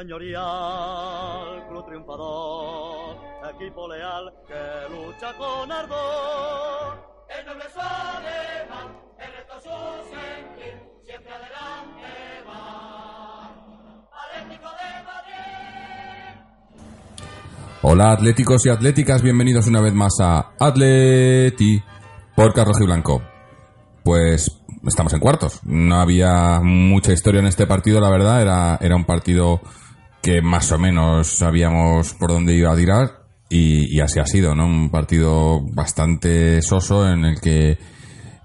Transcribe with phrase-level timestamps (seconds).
[0.00, 3.16] señorial, club triunfador,
[3.54, 6.96] equipo leal que lucha con ardor.
[7.28, 9.68] El noble alemán, el resto su
[10.08, 12.08] sentir, siempre adelante
[12.48, 13.52] va.
[14.24, 16.32] Atlético de Madrid.
[17.82, 21.82] Hola atléticos y atléticas, bienvenidos una vez más a Atleti
[22.34, 23.22] por Carrojo y Blanco.
[24.02, 24.50] Pues
[24.86, 25.60] estamos en cuartos.
[25.64, 28.40] No había mucha historia en este partido, la verdad.
[28.40, 29.60] Era, era un partido
[30.22, 34.66] que más o menos sabíamos por dónde iba a tirar y, así ha sido, ¿no?
[34.66, 37.78] Un partido bastante soso en el que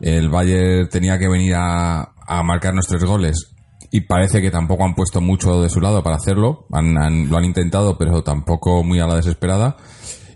[0.01, 3.55] el Bayern tenía que venir a, a marcarnos tres goles
[3.95, 6.65] y parece que tampoco han puesto mucho de su lado para hacerlo.
[6.73, 9.77] Han, lo han intentado, pero tampoco muy a la desesperada.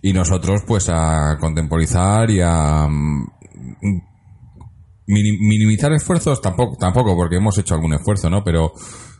[0.01, 3.25] Y nosotros, pues, a contemporizar y a mm,
[5.07, 8.45] minimizar esfuerzos, tampoco, tampoco, porque hemos hecho algún esfuerzo, ¿no?
[8.45, 8.71] Pero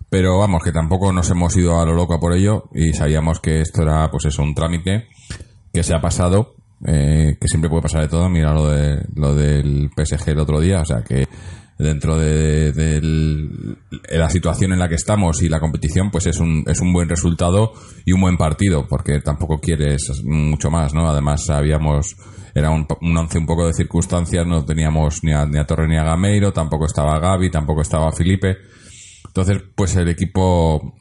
[0.10, 3.62] pero vamos, que tampoco nos hemos ido a lo loco por ello y sabíamos que
[3.62, 5.08] esto era, pues eso, un trámite
[5.72, 6.56] que se ha pasado,
[6.86, 8.28] eh, que siempre puede pasar de todo.
[8.28, 11.28] Mira lo, de, lo del PSG el otro día, o sea que
[11.78, 13.02] dentro de,
[14.10, 17.08] la situación en la que estamos y la competición, pues es un, es un buen
[17.08, 17.72] resultado
[18.04, 21.08] y un buen partido, porque tampoco quieres mucho más, ¿no?
[21.08, 22.18] Además, habíamos,
[22.56, 25.88] era un, un once un poco de circunstancias, no teníamos ni a, ni a Torre
[25.88, 28.58] ni a Gameiro, tampoco estaba Gaby, tampoco estaba Felipe
[29.28, 30.96] entonces, pues el equipo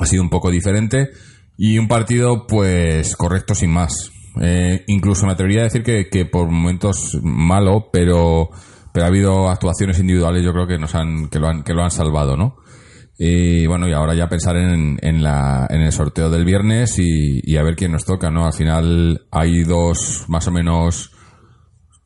[0.00, 1.10] ha sido un poco diferente
[1.56, 4.10] y un partido, pues, correcto sin más.
[4.40, 8.50] Eh, incluso me atrevería a decir que, por momentos malo, pero,
[8.92, 11.82] pero ha habido actuaciones individuales, yo creo que nos han, que lo han, que lo
[11.82, 12.56] han salvado, ¿no?
[13.18, 17.40] Y bueno, y ahora ya pensar en, en, la, en el sorteo del viernes y,
[17.42, 18.46] y, a ver quién nos toca, ¿no?
[18.46, 21.12] Al final hay dos, más o menos,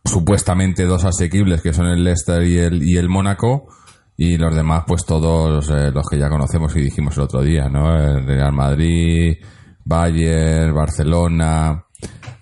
[0.05, 3.69] supuestamente dos asequibles, que son el Leicester y el, y el Mónaco
[4.16, 7.69] y los demás, pues todos eh, los que ya conocemos y dijimos el otro día,
[7.69, 7.94] ¿no?
[7.97, 9.36] El Real Madrid,
[9.84, 11.84] Bayern, Barcelona,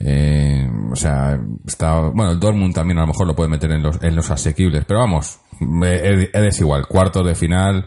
[0.05, 3.83] eh, o sea, está, bueno, el Dortmund también a lo mejor lo puede meter en
[3.83, 5.39] los, en los asequibles, pero vamos,
[5.83, 7.87] es, igual, cuarto de final,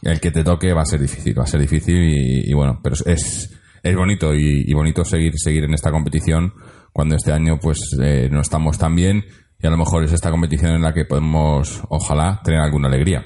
[0.00, 2.96] el que te toque va a ser difícil, va a ser difícil y, bueno, pero
[3.04, 3.50] es,
[3.82, 6.54] es bonito y, bonito seguir, seguir en esta competición
[6.92, 9.24] cuando este año pues eh, no estamos tan bien
[9.62, 13.24] y a lo mejor es esta competición en la que podemos, ojalá, tener alguna alegría.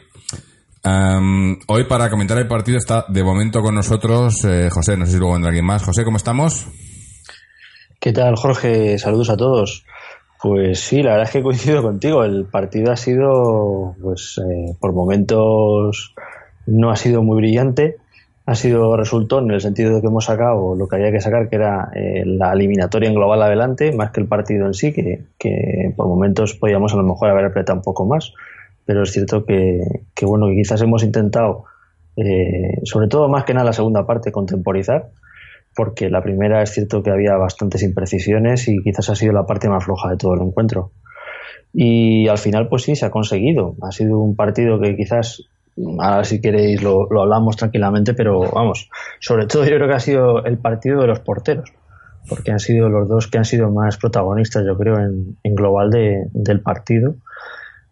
[1.68, 5.18] hoy para comentar el partido está de momento con nosotros eh, José, no sé si
[5.18, 5.82] luego vendrá alguien más.
[5.82, 6.66] José, ¿cómo estamos?
[7.98, 8.98] ¿Qué tal, Jorge?
[8.98, 9.84] Saludos a todos.
[10.42, 12.22] Pues sí, la verdad es que coincido contigo.
[12.22, 16.14] El partido ha sido, pues, eh, por momentos
[16.66, 17.96] no ha sido muy brillante
[18.46, 21.48] ha sido resultó en el sentido de que hemos sacado lo que había que sacar,
[21.48, 25.92] que era eh, la eliminatoria en global adelante, más que el partido en sí, que,
[25.96, 28.32] por momentos podíamos a lo mejor haber apretado un poco más.
[28.84, 29.80] Pero es cierto que,
[30.14, 31.64] que bueno, que quizás hemos intentado,
[32.16, 35.10] eh, sobre todo más que nada la segunda parte, contemporizar,
[35.74, 39.68] porque la primera es cierto que había bastantes imprecisiones y quizás ha sido la parte
[39.68, 40.92] más floja de todo el encuentro.
[41.72, 43.74] Y al final, pues sí, se ha conseguido.
[43.82, 45.42] Ha sido un partido que quizás
[46.00, 48.88] ahora si queréis lo, hablamos tranquilamente, pero vamos,
[49.20, 51.72] sobre todo yo creo que ha sido el partido de los porteros,
[52.28, 56.60] porque han sido los dos que han sido más protagonistas, yo creo, en, global del
[56.60, 57.14] partido,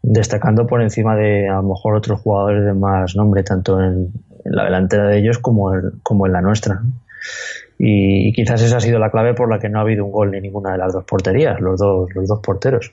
[0.03, 4.13] destacando por encima de a lo mejor otros jugadores de más nombre, tanto en,
[4.45, 5.73] la delantera de ellos como,
[6.03, 6.83] como en la nuestra.
[7.79, 10.31] Y, quizás esa ha sido la clave por la que no ha habido un gol
[10.31, 12.93] ni ninguna de las dos porterías, los dos, los dos porteros.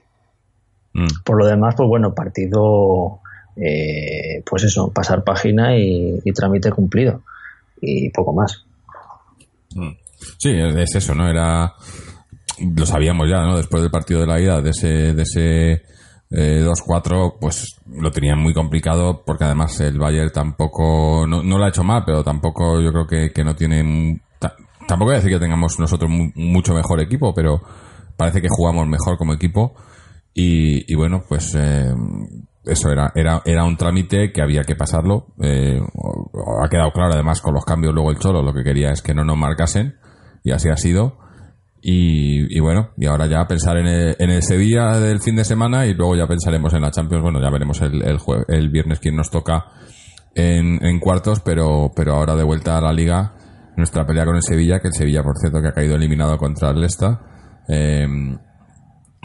[0.93, 1.07] Mm.
[1.25, 3.19] Por lo demás, pues bueno, partido
[3.55, 7.23] eh, pues eso, pasar página y, trámite cumplido
[7.81, 8.65] y poco más.
[9.75, 9.91] Mm.
[10.37, 11.29] Sí, es eso, ¿no?
[11.29, 11.73] Era.
[12.75, 13.57] Lo sabíamos ya, ¿no?
[13.57, 15.71] Después del partido de la ida, de ese, de ese
[16.29, 21.25] eh, 2-4, pues lo tenían muy complicado porque además el Bayern tampoco.
[21.27, 24.21] No, no lo ha hecho mal, pero tampoco yo creo que, que no tiene.
[24.87, 27.61] Tampoco voy a decir que tengamos nosotros mucho mejor equipo, pero
[28.17, 29.73] parece que jugamos mejor como equipo.
[30.33, 31.93] Y, y bueno, pues eh,
[32.63, 35.27] eso era, era, era un trámite que había que pasarlo.
[35.41, 35.79] Eh,
[36.63, 39.13] ha quedado claro además con los cambios luego el Cholo, lo que quería es que
[39.13, 39.95] no nos marcasen
[40.43, 41.17] y así ha sido.
[41.83, 45.87] Y, bueno, y ahora ya pensar en el, en el Sevilla del fin de semana
[45.87, 47.23] y luego ya pensaremos en la Champions.
[47.23, 48.19] Bueno, ya veremos el, el,
[48.49, 49.65] el viernes quién nos toca
[50.35, 53.33] en, en cuartos, pero, pero ahora de vuelta a la liga,
[53.77, 56.69] nuestra pelea con el Sevilla, que el Sevilla, por cierto, que ha caído eliminado contra
[56.69, 57.19] el Lesta,
[57.67, 58.07] eh,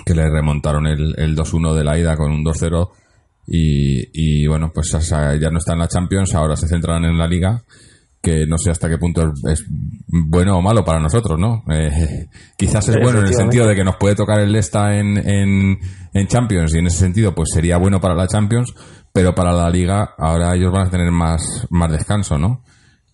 [0.04, 2.88] que le remontaron el, el 2-1 de la ida con un 2-0
[3.46, 7.26] y, y bueno, pues ya no está en la Champions, ahora se centran en la
[7.26, 7.62] liga
[8.26, 9.64] que no sé hasta qué punto es,
[10.08, 11.62] bueno o malo para nosotros, ¿no?
[11.72, 12.26] Eh,
[12.56, 15.78] quizás es bueno en el sentido de que nos puede tocar el Lesta en, en,
[16.12, 18.74] en, Champions y en ese sentido pues sería bueno para la Champions,
[19.12, 22.64] pero para la Liga ahora ellos van a tener más, más descanso, ¿no?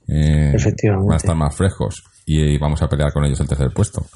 [0.08, 1.08] Eh, Efectivamente.
[1.08, 4.06] Van a estar más frescos y, y, vamos a pelear con ellos el tercer puesto.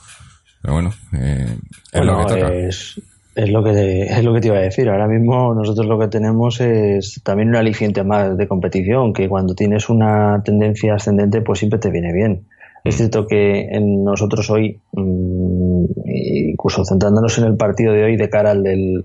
[0.62, 1.58] Pero bueno, eh,
[1.92, 2.54] es bueno, lo que toca.
[2.54, 3.00] Es
[3.36, 4.88] es lo que te, es lo que te iba a decir.
[4.88, 9.54] Ahora mismo nosotros lo que tenemos es también un aliciente más de competición, que cuando
[9.54, 12.46] tienes una tendencia ascendente, pues siempre te viene bien.
[12.82, 12.98] Es Mm.
[12.98, 18.52] cierto que en nosotros hoy, mmm, incluso centrándonos en el partido de hoy de cara
[18.52, 19.04] al del,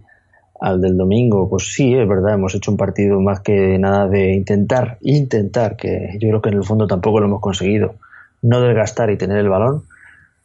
[0.62, 4.34] al del domingo, pues sí, es verdad, hemos hecho un partido más que nada de
[4.34, 7.96] intentar, intentar, que yo creo que en el fondo tampoco lo hemos conseguido,
[8.44, 9.84] no desgastar y tener el balón,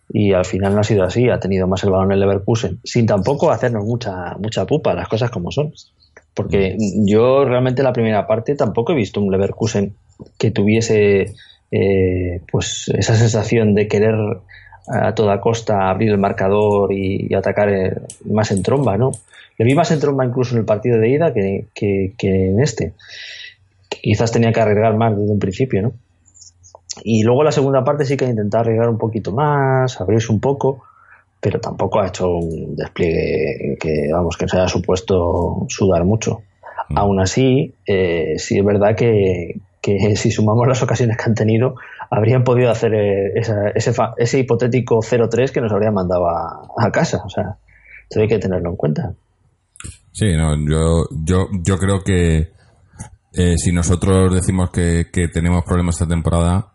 [0.08, 3.06] y al final no ha sido así, ha tenido más el balón el Leverkusen, sin
[3.06, 5.72] tampoco hacernos mucha, mucha pupa, las cosas como son.
[6.34, 6.76] Porque
[7.06, 9.94] yo realmente la primera parte tampoco he visto un Leverkusen
[10.38, 11.32] que tuviese
[11.70, 14.14] eh, pues esa sensación de querer
[14.88, 17.92] a toda costa abrir el marcador y, y atacar eh,
[18.26, 19.12] más en tromba, ¿no?
[19.58, 22.60] Le vi más en tromba incluso en el partido de ida que, que, que en
[22.60, 22.92] este.
[23.88, 25.92] Quizás tenía que arriesgar más desde un principio, ¿no?
[27.04, 30.40] Y luego la segunda parte sí que ha intentado arriesgar un poquito más, abrirse un
[30.40, 30.82] poco,
[31.40, 36.42] pero tampoco ha hecho un despliegue que, vamos, que se haya supuesto sudar mucho.
[36.88, 36.98] Mm.
[36.98, 41.74] Aún así, eh, sí es verdad que, que, si sumamos las ocasiones que han tenido,
[42.10, 42.94] habrían podido hacer
[43.34, 47.22] esa, ese, ese, hipotético 0-3 que nos habrían mandado a, a, casa.
[47.24, 47.56] O sea,
[48.08, 49.12] eso hay que tenerlo en cuenta.
[50.12, 52.48] Sí, no, yo, yo, yo creo que
[53.34, 56.72] eh, si nosotros decimos que, que tenemos problemas esta temporada,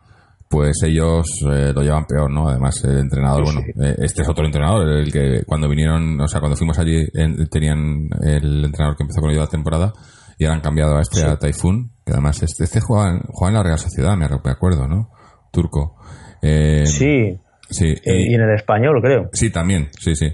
[0.51, 2.49] pues ellos eh, lo llevan peor, ¿no?
[2.49, 3.67] Además, el entrenador, sí, bueno.
[3.81, 7.47] Eh, este es otro entrenador, el que cuando vinieron, o sea, cuando fuimos allí, en,
[7.47, 9.93] tenían el entrenador que empezó con ellos la temporada
[10.37, 11.25] y ahora han cambiado a este, sí.
[11.25, 14.51] a Typhoon, que además este, este juega, en, juega en la Real Sociedad, me, me
[14.51, 15.09] acuerdo, ¿no?
[15.51, 15.95] Turco.
[16.41, 17.39] Eh, sí.
[17.69, 17.95] Sí.
[18.03, 19.29] Y, y, en el español, creo.
[19.31, 20.27] Sí, también, sí, sí.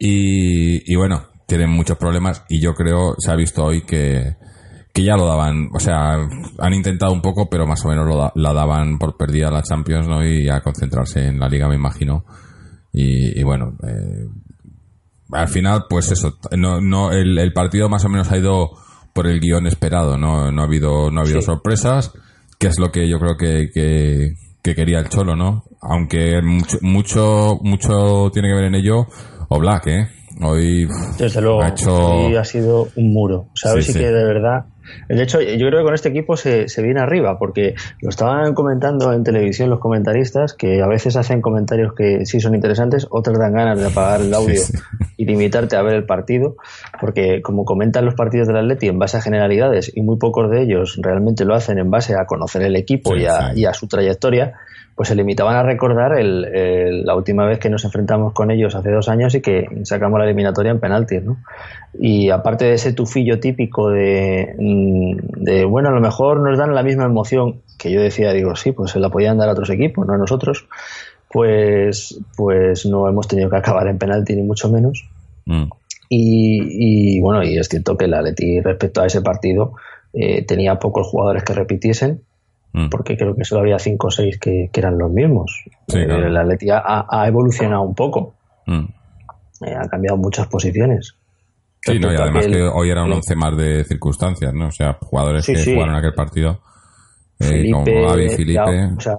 [0.00, 4.34] Y, y bueno, tienen muchos problemas y yo creo, se ha visto hoy que,
[4.92, 6.14] que ya lo daban, o sea,
[6.58, 9.62] han intentado un poco, pero más o menos lo da, la daban por perdida la
[9.62, 10.24] Champions, ¿no?
[10.26, 12.24] Y a concentrarse en la Liga, me imagino.
[12.92, 14.26] Y, y bueno, eh,
[15.32, 18.70] al final, pues eso, no, no, el, el, partido más o menos ha ido
[19.12, 20.50] por el guion esperado, ¿no?
[20.50, 21.46] No ha habido, no ha habido sí.
[21.46, 22.12] sorpresas,
[22.58, 25.64] que es lo que yo creo que, que, que quería el Cholo, ¿no?
[25.82, 29.06] Aunque mucho, mucho, mucho tiene que ver en ello
[29.48, 30.08] Oblak, ¿eh?
[30.42, 31.94] Hoy Desde luego, ha, hecho...
[31.94, 33.46] hoy ha sido un muro.
[33.52, 34.66] O sea, hoy sí, sí, que de verdad.
[35.08, 38.54] De hecho, yo creo que con este equipo se, se, viene arriba, porque lo estaban
[38.54, 43.38] comentando en televisión los comentaristas, que a veces hacen comentarios que sí son interesantes, otras
[43.38, 44.72] dan ganas de apagar el audio sí,
[45.16, 46.56] y limitarte a ver el partido,
[47.00, 50.62] porque como comentan los partidos del Atleti en base a generalidades y muy pocos de
[50.62, 53.88] ellos realmente lo hacen en base a conocer el equipo y a, y, a, su
[53.88, 54.54] trayectoria,
[55.00, 58.74] pues se limitaban a recordar el, el, la última vez que nos enfrentamos con ellos
[58.74, 61.38] hace dos años y que sacamos la eliminatoria en penaltis, ¿no?
[61.98, 66.74] Y aparte de ese tufillo típico de, mm, de, bueno, a lo mejor nos dan
[66.74, 69.70] la misma emoción que yo decía, digo, sí, pues se la podían dar a otros
[69.70, 70.68] equipos, no a nosotros,
[71.32, 75.08] pues, pues no hemos tenido que acabar en penalti ni mucho menos.
[75.46, 75.70] Mm.
[76.10, 79.72] Y, y, bueno, y es cierto que el Atleti respecto a ese partido
[80.12, 82.20] eh, tenía pocos jugadores que repitiesen,
[82.72, 82.88] Mm.
[82.88, 85.64] porque creo que solo había cinco o seis que, que eran los mismos.
[85.88, 86.28] Sí, eh, claro.
[86.28, 88.34] La Atleti ha, ha, evolucionado un poco,
[88.66, 88.84] mm.
[89.64, 91.16] eh, ha cambiado muchas posiciones.
[91.82, 94.66] Sí, no, y además que hoy era un once más de circunstancias, ¿no?
[94.68, 95.74] O sea, jugadores sí, que sí.
[95.74, 96.60] jugaron aquel partido,
[97.40, 99.18] eh, Felipe, como Gaby, Felipe, ya, o sea,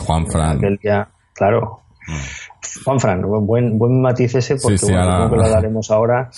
[0.00, 0.60] Juan Fran.
[0.82, 1.80] Ya, claro.
[2.06, 2.84] Mm.
[2.84, 6.30] Juan Fran, buen, buen matiz ese, porque sí, bueno, ahora, que lo hablaremos ahora.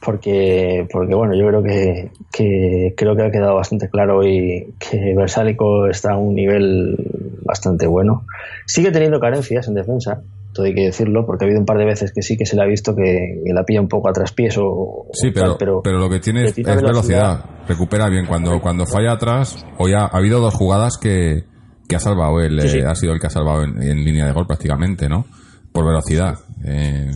[0.00, 5.14] Porque, porque bueno, yo creo que, que creo que ha quedado bastante claro y que
[5.16, 6.96] Versálico está a un nivel
[7.42, 8.24] bastante bueno.
[8.66, 11.84] Sigue teniendo carencias en defensa, todo hay que decirlo, porque ha habido un par de
[11.84, 14.56] veces que sí que se le ha visto que, la pilla un poco a traspiés
[14.58, 17.44] o, Sí, pero, pero, lo que tiene es, velocidad.
[17.66, 18.26] recupera bien.
[18.26, 21.44] Cuando, cuando falla atrás, hoy ha, habido dos jugadas que,
[21.88, 24.46] que ha salvado él, eh, ha sido el que ha salvado en, línea de gol
[24.46, 25.26] prácticamente, ¿no?
[25.72, 26.38] Por velocidad.
[26.64, 27.10] Eh,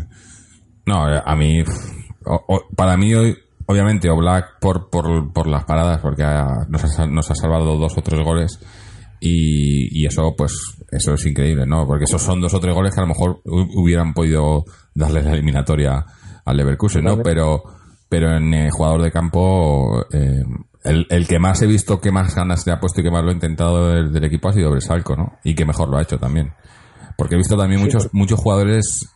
[0.86, 1.62] no, a mí
[2.76, 3.36] para mí hoy,
[3.66, 6.22] obviamente, o Black por, por, por las paradas, porque
[6.68, 8.58] nos, ha, nos ha salvado dos o tres goles.
[9.20, 10.52] Y, y, eso, pues,
[10.90, 11.86] eso es increíble, ¿no?
[11.86, 14.64] Porque esos son dos o tres goles que a lo mejor hubieran podido
[14.94, 16.04] darle la eliminatoria
[16.44, 17.22] al Leverkusen, ¿no?
[17.22, 17.62] Pero,
[18.08, 20.42] pero en el jugador de campo, eh,
[20.84, 23.22] el, el, que más he visto que más ganas le ha puesto y que más
[23.22, 25.38] lo ha intentado del, equipo ha sido Bresalco, ¿no?
[25.44, 26.52] Y que mejor lo ha hecho también.
[27.16, 29.08] Porque he visto también muchos, muchos jugadores,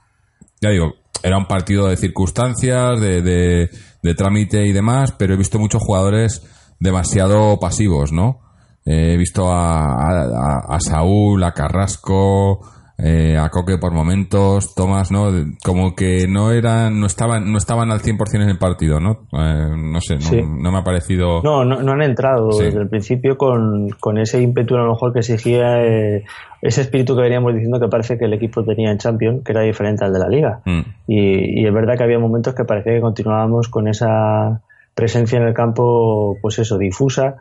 [0.61, 0.95] ya digo,
[1.27, 6.47] era un partido de circunstancias, de, de, trámite y demás, pero he visto muchos jugadores
[6.79, 8.43] demasiado pasivos, ¿no?
[8.85, 12.61] he visto a, a, Saúl, a Carrasco,
[12.99, 15.31] eh, a Coque por momentos, Tomás, ¿no?
[15.63, 19.27] Como que no eran, no estaban, no estaban al 100% en el partido, ¿no?
[19.33, 21.43] Eh, no sé, no, me ha parecido...
[21.43, 25.19] No, no, han entrado desde el principio con, con, ese ímpetu a lo mejor que
[25.19, 26.25] exigía eh,
[26.63, 29.61] ese espíritu que veníamos diciendo que parece que el equipo tenía en Champions, que era
[29.61, 30.61] diferente al de la Liga.
[30.65, 30.81] Mm.
[31.07, 34.63] Y, y es verdad que había momentos que parecía que continuábamos con esa
[34.95, 37.37] presencia en el campo, pues eso, difusa,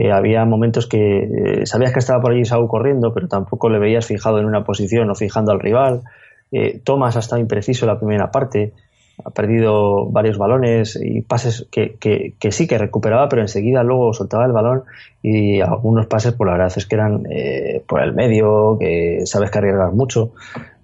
[0.00, 3.80] eh, había momentos que eh, sabías que estaba por allí Saúl corriendo, pero tampoco le
[3.80, 6.02] veías fijado en una posición o fijando al rival.
[6.52, 8.74] Eh, Tomás ha estado impreciso en la primera parte,
[9.24, 11.98] ha perdido varios balones y pases que,
[12.48, 14.84] sí que recuperaba, pero enseguida luego soltaba el balón
[15.20, 17.24] y algunos pases, por pues la verdad es que eran
[17.88, 20.30] por el medio, que sabes que arriesgas mucho.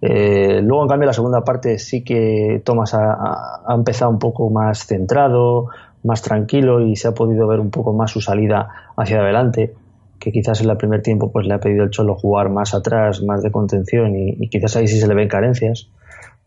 [0.01, 5.69] luego, en cambio, la segunda parte sí que ha, ha empezado un poco más centrado,
[6.05, 9.75] más tranquilo y se ha podido ver un poco más su salida hacia adelante
[10.19, 13.23] que quizás en el primer tiempo pues le ha pedido el Cholo jugar más atrás,
[13.23, 15.89] más de contención y, quizás ahí sí se le ven carencias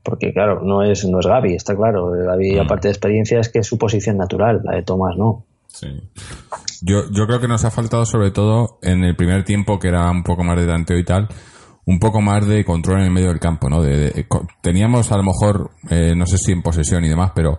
[0.03, 2.59] porque claro, no es, no es Gaby, está claro, Gaby mm.
[2.61, 5.43] aparte de experiencia es que es su posición natural, la de Tomás no.
[5.67, 5.87] Sí.
[6.81, 10.09] Yo, yo creo que nos ha faltado sobre todo en el primer tiempo que era
[10.09, 11.27] un poco más de tanteo y tal,
[11.85, 13.81] un poco más de control en el medio del campo, ¿no?
[13.81, 14.25] De,
[14.61, 17.57] teníamos a lo mejor, eh, no sé si en posesión y demás, pero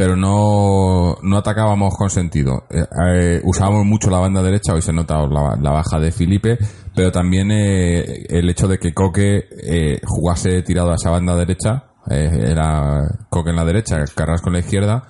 [0.00, 2.64] pero no, no atacábamos con sentido.
[2.70, 6.56] Eh, eh, usábamos mucho la banda derecha, hoy se nota la, la baja de Felipe,
[6.94, 13.02] pero también eh, el hecho de que Coque jugase tirado a esa banda derecha, era
[13.28, 15.02] Coque en la derecha, Carrasco en la izquierda,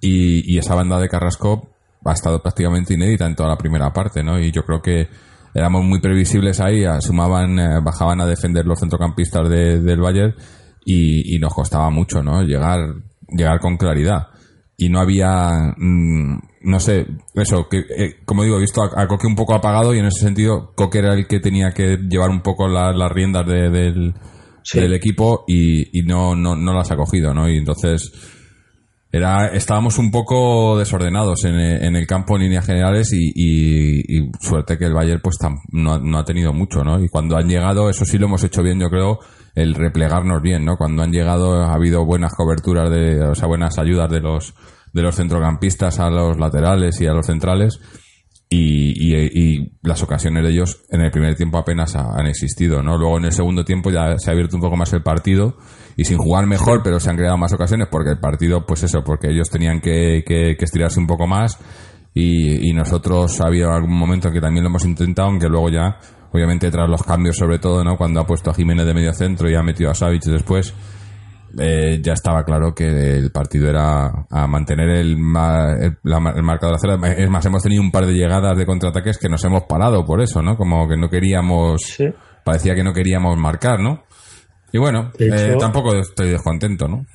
[0.00, 1.74] y, esa banda de Carrasco
[2.06, 4.40] ha estado prácticamente inédita en toda la primera parte, ¿no?
[4.40, 5.06] Y yo creo que
[5.52, 10.34] éramos muy previsibles ahí, sumaban, bajaban a defender los centrocampistas del Bayern
[10.82, 12.42] y, y nos costaba mucho, ¿no?
[12.42, 12.80] Llegar
[13.28, 14.28] llegar con claridad.
[14.76, 19.26] Y no había, mm, no sé, eso, que eh, como digo, he visto a, Coque
[19.26, 22.42] un poco apagado y en ese sentido Coque era el que tenía que llevar un
[22.42, 24.14] poco las riendas del,
[24.72, 27.48] del, equipo y, y no, no, no, las ha cogido, ¿no?
[27.48, 28.12] Y entonces
[29.14, 34.76] era, estábamos un poco desordenados en, en el campo en líneas generales y, y, suerte
[34.76, 35.36] que el Bayern pues
[35.70, 36.98] no, no ha tenido mucho, ¿no?
[36.98, 39.20] Y cuando han llegado, eso sí lo hemos hecho bien, yo creo,
[39.54, 40.76] el replegarnos bien, ¿no?
[40.76, 44.52] Cuando han llegado ha habido buenas coberturas de, o sea, buenas ayudas de los
[44.92, 47.78] de los centrocampistas a los laterales y a los centrales
[48.48, 52.98] y, y, las ocasiones de ellos en el primer tiempo apenas han existido, ¿no?
[52.98, 55.56] Luego en el segundo tiempo ya se ha abierto un poco más el partido
[55.96, 59.02] y sin jugar mejor, pero se han creado más ocasiones porque el partido, pues eso,
[59.04, 61.58] porque ellos tenían que, que, estirarse un poco más
[62.12, 65.70] y, y nosotros ha habido algún momento en que también lo hemos intentado, aunque luego
[65.70, 65.98] ya
[66.34, 67.96] obviamente tras los cambios sobre todo, ¿no?
[67.96, 70.74] Cuando ha puesto a Jiménez de medio centro y ha metido a Savic después,
[71.58, 76.98] eh, ya estaba claro que el partido era a mantener el, el, el marcador cero.
[77.04, 80.20] Es más, hemos tenido un par de llegadas de contraataques que nos hemos parado por
[80.20, 80.56] eso, ¿no?
[80.56, 81.98] Como que no queríamos,
[82.44, 84.02] parecía que no queríamos marcar, ¿no?
[84.74, 87.06] Y bueno, eh, tampoco estoy descontento, ¿no?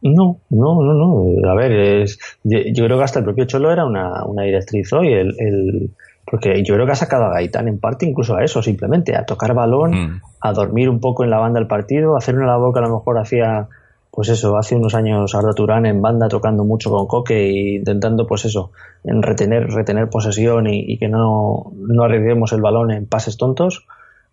[0.00, 1.50] No, no, no, no.
[1.50, 5.12] A ver, es, yo creo que hasta el propio Cholo era una, una directriz hoy.
[5.12, 5.90] el,
[6.24, 9.26] porque yo creo que ha sacado a Gaitán en parte incluso a eso, simplemente, a
[9.26, 10.22] tocar balón, mm.
[10.40, 12.88] a dormir un poco en la banda del partido, a hacer una labor que a
[12.88, 13.68] lo mejor hacía,
[14.10, 18.26] pues eso, hace unos años Arda Turán en banda tocando mucho con Coque e intentando,
[18.26, 18.72] pues eso,
[19.04, 23.86] en retener, retener posesión y, que no, no arriesguemos el balón en pases tontos.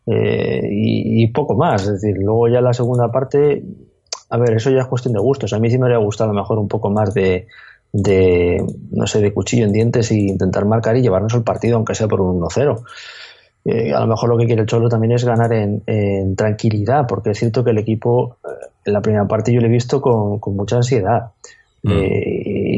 [0.08, 3.62] Eh, y, poco más, es decir, luego ya la segunda parte,
[4.30, 5.52] a ver, eso ya es cuestión de gustos.
[5.54, 7.48] A mí sí me habría gustado a lo mejor un poco más de,
[7.92, 11.96] de, no sé, de cuchillo en dientes e intentar marcar y llevarnos el partido, aunque
[11.96, 12.84] sea por un 1-0.
[13.66, 17.32] Eh, a lo mejor lo que quiere el Cholo también es ganar en, tranquilidad, porque
[17.32, 20.40] es cierto que el equipo, eh, en la primera parte yo lo he visto con,
[20.56, 21.32] mucha ansiedad.
[21.84, 21.92] Mm.
[21.92, 22.34] Eh,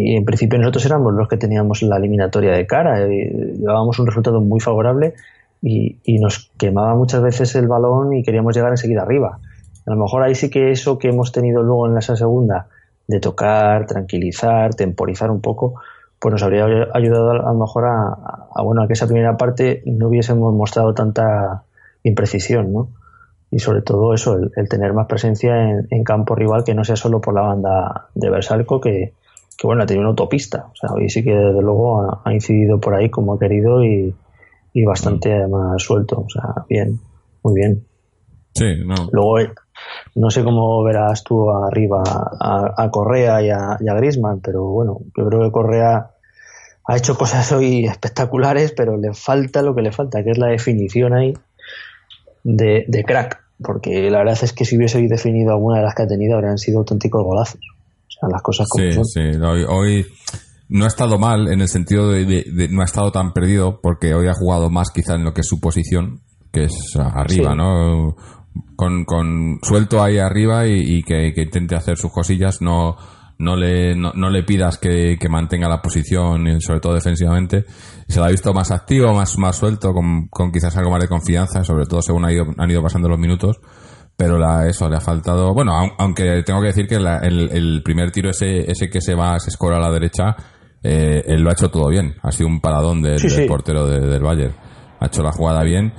[0.10, 4.42] y en principio nosotros éramos los que teníamos la eliminatoria de cara, llevábamos un resultado
[4.42, 5.14] muy favorable
[5.62, 9.40] y, nos quemaba muchas veces el balón y queríamos llegar enseguida arriba.
[9.86, 12.68] A lo mejor ahí sí que eso que hemos tenido luego en esa segunda,
[13.08, 15.76] de tocar, tranquilizar, temporizar un poco,
[16.20, 20.10] pues nos habría ayudado a, lo mejor a, bueno a que esa primera parte no
[20.10, 21.64] hubiésemos mostrado tanta
[22.04, 22.90] imprecisión, ¿no?
[23.52, 27.20] Y sobre todo eso, el, tener más presencia en, campo rival que no sea solo
[27.20, 29.14] por la banda de Bersalco, que,
[29.58, 30.68] que bueno, ha tenido una autopista.
[30.72, 34.14] O sea, hoy sí que desde luego ha, incidido por ahí como ha querido y,
[34.74, 36.26] y bastante más suelto.
[36.26, 37.00] O sea, bien,
[37.44, 37.86] muy bien.
[38.54, 39.10] Sí, no.
[39.12, 39.52] Luego, eh,
[40.16, 45.28] no sé cómo verás tú arriba a, Correa y a, y Grisman, pero bueno, yo
[45.28, 46.12] creo que Correa
[46.86, 50.48] ha hecho cosas hoy espectaculares, pero le falta lo que le falta, que es la
[50.48, 51.34] definición ahí
[52.44, 53.44] de, de crack.
[53.62, 56.58] Porque la verdad es que si hubiese definido alguna de las que ha tenido, habrían
[56.58, 57.60] sido auténticos golazos.
[57.62, 60.06] O sea, las cosas como sí, Sí, hoy,
[60.70, 64.28] no ha estado mal en el sentido de, no ha estado tan perdido porque hoy
[64.28, 66.22] ha jugado más quizá en lo que es su posición,
[66.52, 68.16] que es arriba, ¿no?
[68.76, 72.96] Con, con suelto ahí arriba y, que, intente hacer sus cosillas, no
[73.40, 77.64] no le, no, le pidas que, mantenga la posición, sobre todo defensivamente.
[78.08, 81.08] Se lo ha visto más activo, más, más suelto, con, con quizás algo más de
[81.08, 83.62] confianza, sobre todo según ha ido, han ido pasando los minutos
[84.20, 85.54] pero la, eso le ha faltado.
[85.54, 89.50] Bueno, aunque tengo que decir que el, primer tiro, ese, ese que se va, se
[89.50, 90.36] escora a la derecha,
[90.84, 92.16] eh, él lo ha hecho todo bien.
[92.22, 94.54] Ha sido un paradón del, portero del Bayern.
[95.00, 95.94] Ha hecho la jugada bien.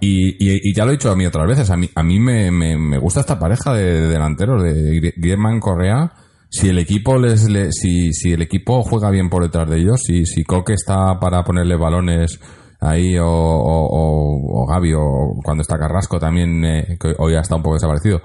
[0.00, 1.70] Y, y, ya lo he dicho a mí otras veces.
[1.70, 6.12] A mí, a mí me, me, gusta esta pareja de, delanteros, de Griezmann Correa.
[6.50, 10.24] Si el equipo les, si, si el equipo juega bien por detrás de ellos, si,
[10.24, 12.38] si Coque está para ponerle balones
[12.80, 17.56] ahí o, o, o, Gaby o cuando está Carrasco también, eh, que hoy ha estado
[17.56, 18.20] un poco desaparecido.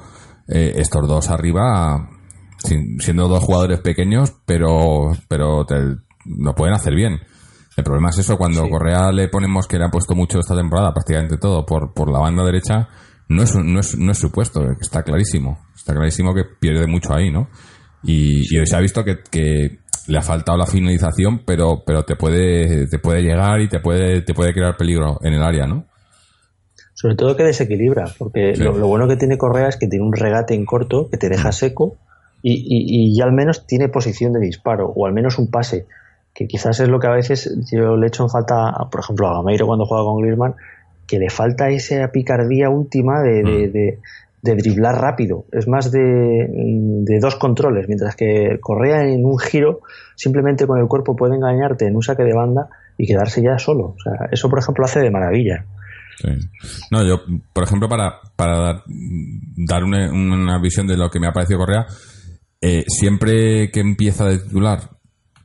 [0.48, 2.10] Eh, estos dos arriba,
[2.64, 5.66] siendo dos jugadores pequeños, pero, pero
[6.26, 7.20] lo pueden hacer bien.
[7.78, 10.94] El problema es eso, cuando Correa le ponemos que le ha puesto mucho esta temporada,
[10.94, 12.90] prácticamente todo, por, por la banda derecha,
[13.30, 15.60] no es, no es, no es su puesto, está clarísimo.
[15.76, 17.48] Está clarísimo que pierde mucho ahí, ¿no?
[18.04, 19.80] Y, y se ha visto que, que,
[20.10, 24.22] le ha faltado la finalización, pero, pero te puede, te puede llegar y te puede,
[24.22, 25.86] te puede crear peligro en el área, ¿no?
[26.96, 30.54] Sobre todo que desequilibra, porque lo, bueno que tiene Correa es que tiene un regate
[30.54, 31.98] en corto que te deja seco
[32.42, 35.86] y, y, ya al menos tiene posición de disparo, o al menos un pase,
[36.34, 39.36] que quizás es lo que a veces yo le echo en falta, por ejemplo, a
[39.36, 40.56] Gameiro cuando juega con Griezmann,
[41.08, 44.02] que le falta esa picardía última de, de, mm
[44.42, 49.82] de driblar rápido, es más de, dos controles, mientras que Correa en un giro
[50.16, 53.96] simplemente con el cuerpo puede engañarte en un saque de banda y quedarse ya solo.
[53.96, 55.66] O sea, eso por ejemplo lo hace de maravilla.
[56.92, 57.22] No, yo,
[57.54, 58.84] por ejemplo, para, para
[59.56, 61.86] dar, una, visión de lo que me ha parecido Correa,
[62.62, 65.00] eh, siempre que empieza de titular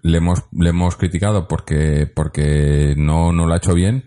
[0.04, 4.04] le hemos, le hemos criticado porque, porque no, no lo ha hecho bien,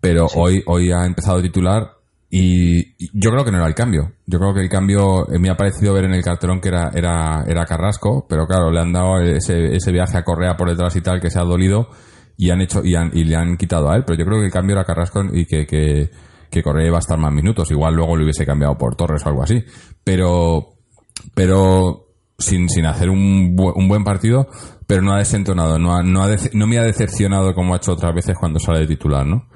[0.00, 1.96] pero hoy, hoy ha empezado a titular
[2.30, 4.12] y yo creo que no era el cambio.
[4.24, 6.90] Yo creo que el cambio eh, me ha parecido ver en el cartelón que era,
[6.94, 10.94] era, era Carrasco, pero claro, le han dado ese, ese viaje a Correa por detrás
[10.94, 11.88] y tal que se ha dolido
[12.36, 14.04] y han hecho y, han, y le han quitado a él.
[14.06, 16.10] Pero yo creo que el cambio era Carrasco y que, que,
[16.50, 17.70] que Correa iba a estar más minutos.
[17.72, 19.64] Igual luego le hubiese cambiado por Torres o algo así.
[20.04, 20.74] Pero,
[21.34, 22.05] pero
[22.38, 24.48] sin, sin hacer un, un buen partido,
[24.86, 27.92] pero no ha desentonado, no, ha, no, ha no me ha decepcionado como ha hecho
[27.92, 29.46] otras veces cuando sale de titular, ¿no?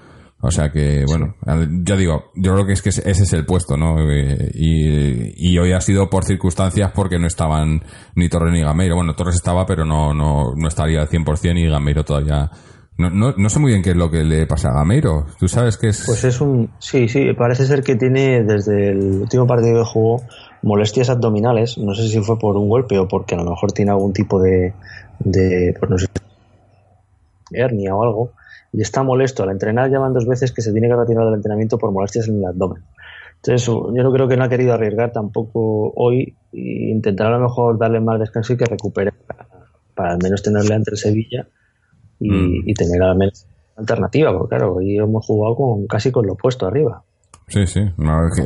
[0.42, 1.34] O sea que, bueno,
[1.84, 4.10] ya digo, yo creo que es que ese es el puesto, ¿no?
[4.10, 7.82] Eh, y, y, hoy ha sido por circunstancias porque no estaban
[8.14, 8.94] ni Torres ni Gameiro.
[8.94, 12.50] Bueno, Torres estaba, pero no, no, no estaría al 100% y Gameiro todavía...
[12.96, 15.26] No, no, no sé muy bien qué es lo que le pasa a Gameiro.
[15.38, 16.04] ¿Tú sabes qué es?
[16.06, 16.70] Pues es un...
[16.78, 20.22] Sí, sí, parece ser que tiene desde el último partido que jugó
[20.62, 21.78] molestias abdominales.
[21.78, 24.40] No sé si fue por un golpe o porque a lo mejor tiene algún tipo
[24.40, 24.72] de...
[25.18, 26.06] de pues no sé,
[27.52, 28.32] hernia o algo
[28.72, 29.42] y está molesto.
[29.42, 32.38] Al entrenar llaman dos veces que se tiene que retirar del entrenamiento por molestias en
[32.38, 32.82] el abdomen.
[33.36, 37.40] Entonces, yo no creo que no ha querido arriesgar tampoco hoy e intentar a lo
[37.40, 39.12] mejor darle más descanso y que recupere
[39.94, 41.46] para, al menos tenerle entre Sevilla
[42.18, 42.68] y, mm.
[42.68, 43.46] y tener al menos
[43.76, 47.02] alternativa, porque claro, hoy hemos jugado con casi con lo opuesto arriba.
[47.50, 47.80] Sí, sí,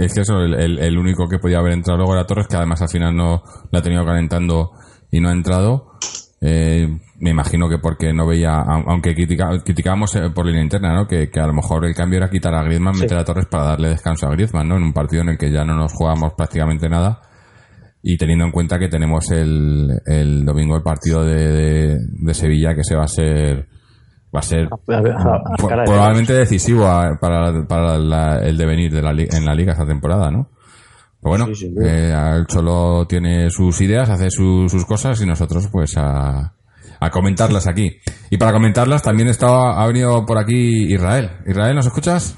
[0.00, 2.80] es que eso, el, el, único que podía haber entrado luego era Torres, que además
[2.80, 4.72] al final no la ha tenido calentando
[5.10, 5.92] y no ha entrado.
[6.40, 6.88] Eh,
[7.20, 11.06] me imagino que porque no veía, aunque criticábamos eh, por línea interna, ¿no?
[11.06, 13.90] Que, a lo mejor el cambio era quitar a Griezmann, meter a Torres para darle
[13.90, 14.76] descanso a Griezmann, ¿no?
[14.76, 17.20] En un partido en el que ya no nos jugamos prácticamente nada
[18.02, 22.84] y teniendo en cuenta que tenemos el, el domingo el partido de, de, Sevilla que
[22.84, 23.66] se va a ser
[24.34, 24.68] va a ser
[25.56, 26.84] probablemente decisivo
[27.20, 30.48] para, para el devenir de la, en la liga esta temporada, ¿no?
[31.20, 31.46] bueno,
[31.82, 36.54] eh, el Cholo tiene sus ideas, hace sus cosas y nosotros pues a,
[37.00, 37.98] a comentarlas aquí.
[38.28, 41.30] Y para comentarlas también estaba, ha venido por aquí Israel.
[41.46, 42.36] Israel, ¿nos escuchas?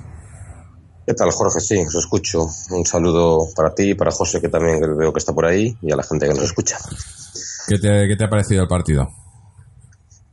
[1.05, 1.61] ¿Qué tal, Jorge?
[1.61, 2.47] Sí, os escucho.
[2.71, 5.93] Un saludo para ti, y para José, que también veo que está por ahí, y
[5.93, 6.79] a la gente que nos escucha.
[7.69, 9.09] ¿Qué te, qué te ha parecido el partido?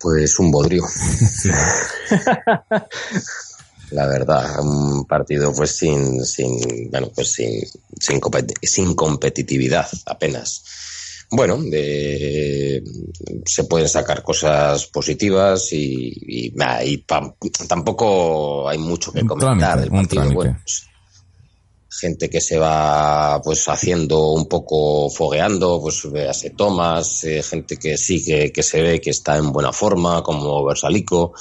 [0.03, 0.83] Pues un bodrio.
[3.91, 7.61] la verdad, un partido pues sin, sin bueno, pues sin,
[7.99, 8.21] sin,
[8.61, 10.63] sin competitividad apenas
[11.35, 11.59] bueno,
[13.45, 16.53] se pueden sacar cosas positivas y,
[17.67, 20.31] tampoco hay mucho que comentar del partido.
[20.31, 20.87] Pues,
[21.99, 27.97] gente que se va pues haciendo un poco fogueando, pues véase Tomás, eh, gente que
[27.97, 31.33] sí que, se ve que está en buena forma, como Versalico.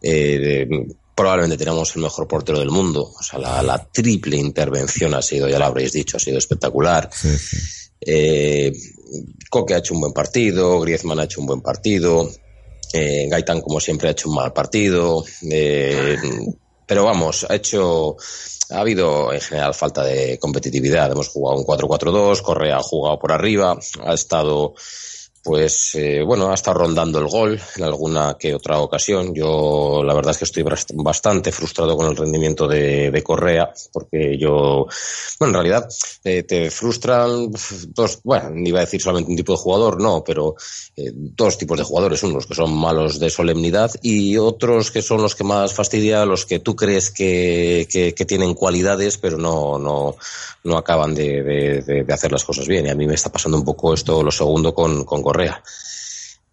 [0.00, 0.66] Eh,
[1.14, 3.02] probablemente tenemos el mejor portero del mundo.
[3.02, 7.10] O sea, la, triple intervención ha sido, ya lo habréis dicho, ha sido espectacular.
[8.00, 8.72] Eh,
[9.50, 12.30] Coque ha hecho un buen partido, Griezmann ha hecho un buen partido,
[12.92, 16.16] eh, Gaitán como siempre ha hecho un mal partido, eh,
[16.86, 18.16] pero vamos, ha hecho,
[18.70, 21.10] ha habido en general falta de competitividad.
[21.10, 24.74] Hemos jugado un 4-4-2, Correa ha jugado por arriba, ha estado
[25.48, 29.34] pues eh, bueno, ha estado rondando el gol en alguna que otra ocasión.
[29.34, 34.86] Yo la verdad es que estoy bastante frustrado con el rendimiento de, Correa, porque yo,
[35.38, 35.88] bueno, en realidad
[36.22, 37.50] eh, te frustran
[37.94, 40.54] dos, bueno, ni iba a decir solamente un tipo de jugador, no, pero
[40.96, 45.22] eh, dos tipos de jugadores, unos que son malos de solemnidad y otros que son
[45.22, 50.16] los que más fastidia, los que tú crees que, que, tienen cualidades, pero no, no,
[50.64, 52.86] no acaban de, de, hacer las cosas bien.
[52.86, 55.37] Y a mí me está pasando un poco esto, lo segundo, con, con Correa.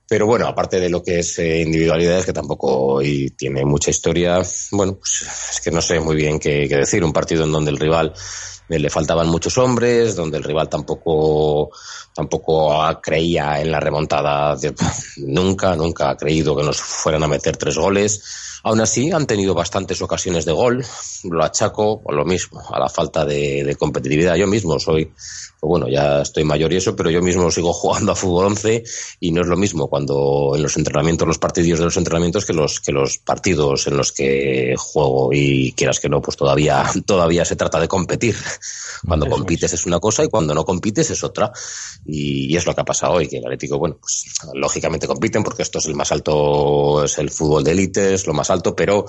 [0.08, 4.39] Pero bueno, aparte de lo que es eh, individualidades, que tampoco y tiene mucha historia,
[4.71, 7.04] bueno, pues es que no sé muy bien qué, decir.
[7.04, 8.13] Un partido en donde el rival
[8.69, 11.69] le faltaban muchos hombres, donde el rival tampoco,
[12.13, 14.58] tampoco creía en la remontada,
[15.17, 18.21] nunca, nunca ha creído que nos fueran a meter tres goles
[18.65, 20.84] Aún así, han tenido bastantes ocasiones de gol.
[21.25, 24.38] Lo achaco a lo mismo, a la falta de, competitividad.
[24.38, 28.13] Yo mismo soy, pues bueno, ya estoy mayor y eso, pero yo mismo sigo jugando
[28.13, 28.84] a fútbol 11
[29.19, 32.54] y no es lo mismo cuando en los entrenamientos, los partidos de los entrenamientos que
[32.54, 37.45] los, que los partidos en los que juego y quieras que no, pues todavía, todavía
[37.45, 38.36] se trata de competir.
[39.06, 39.86] Cuando compites es.
[39.86, 41.52] una cosa y cuando no compites es otra.
[42.06, 45.62] Y, es lo que ha pasado hoy, que el Atlético, bueno, pues lógicamente compiten porque
[45.62, 48.76] esto es el más alto, es el fútbol de élite, es lo más alto alto,
[48.76, 49.06] pero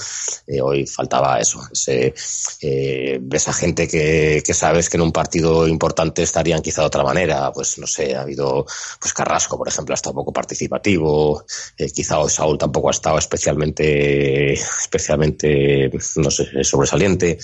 [0.46, 2.14] eh, hoy faltaba eso, ese,
[2.60, 7.02] eh, esa gente que, que, sabes que en un partido importante estarían quizá de otra
[7.02, 8.66] manera, pues no sé, ha habido,
[9.00, 11.44] pues Carrasco, por ejemplo, ha estado poco participativo,
[11.78, 17.38] eh, quizá hoy Saúl tampoco ha estado especialmente, especialmente, no sé, sobresaliente.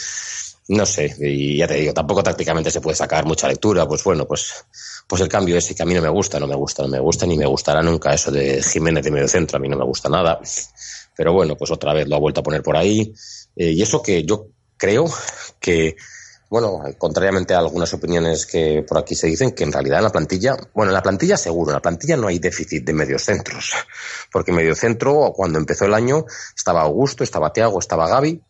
[0.69, 4.27] No sé, y ya te digo, tampoco tácticamente se puede sacar mucha lectura, pues bueno,
[4.27, 4.65] pues
[5.07, 6.99] pues el cambio ese que a mí no me gusta, no me gusta, no me
[6.99, 9.85] gusta, ni me gustará nunca eso de Jiménez de medio centro, a mí no me
[9.85, 10.41] gusta nada.
[11.15, 13.13] Pero bueno, pues otra vez lo ha vuelto a poner por ahí.
[13.55, 14.47] Eh, y eso que yo
[14.79, 15.05] creo
[15.61, 15.97] que,
[16.49, 20.13] bueno, contrariamente a algunas opiniones que por aquí se dicen, que en realidad en la
[20.13, 23.75] plantilla, bueno, en la plantilla seguro, en la plantilla no hay déficit de mediocentros.
[24.33, 26.25] Porque mediocentro, cuando empezó el año,
[26.57, 28.41] estaba Augusto, estaba Tiago, estaba Gaby,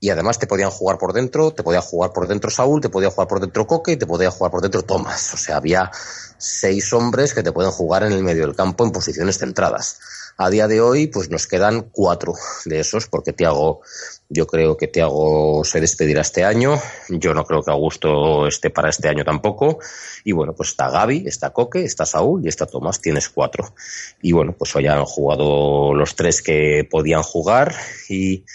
[0.00, 3.10] y además te podían jugar por dentro, te podía jugar por dentro Saúl, te podía
[3.10, 5.34] jugar por dentro Coque y te podía jugar por dentro Tomás.
[5.34, 5.90] O sea, había
[6.38, 10.00] seis hombres que te pueden jugar en el medio del campo en posiciones centradas.
[10.38, 12.32] A día de hoy, pues nos quedan cuatro
[12.64, 13.82] de esos, porque Tiago,
[14.30, 16.80] yo creo que Tiago se despedirá este año.
[17.10, 19.80] Yo no creo que Augusto esté para este año tampoco.
[20.24, 23.02] Y bueno, pues está Gaby, está Coque, está Saúl y está Tomás.
[23.02, 23.74] Tienes cuatro.
[24.22, 27.74] Y bueno, pues hoy han jugado los tres que podían jugar
[28.08, 28.46] y,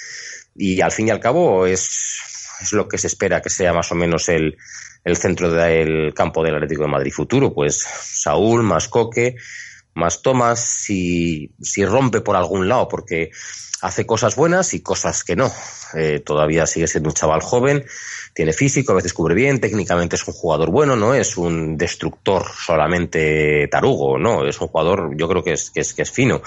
[0.55, 2.19] y al fin y al cabo es,
[2.61, 4.57] es lo que se espera que sea más o menos el,
[5.03, 7.53] el centro del campo del Atlético de Madrid futuro.
[7.53, 9.35] Pues Saúl, más Coque,
[9.95, 13.31] más Tomás si, si rompe por algún lado, porque
[13.81, 15.51] hace cosas buenas y cosas que no.
[15.93, 17.85] Eh, todavía sigue siendo un chaval joven,
[18.33, 22.45] tiene físico, a veces cubre bien, técnicamente es un jugador bueno, no es un destructor
[22.65, 26.41] solamente tarugo, no, es un jugador, yo creo que es, que es, que es fino.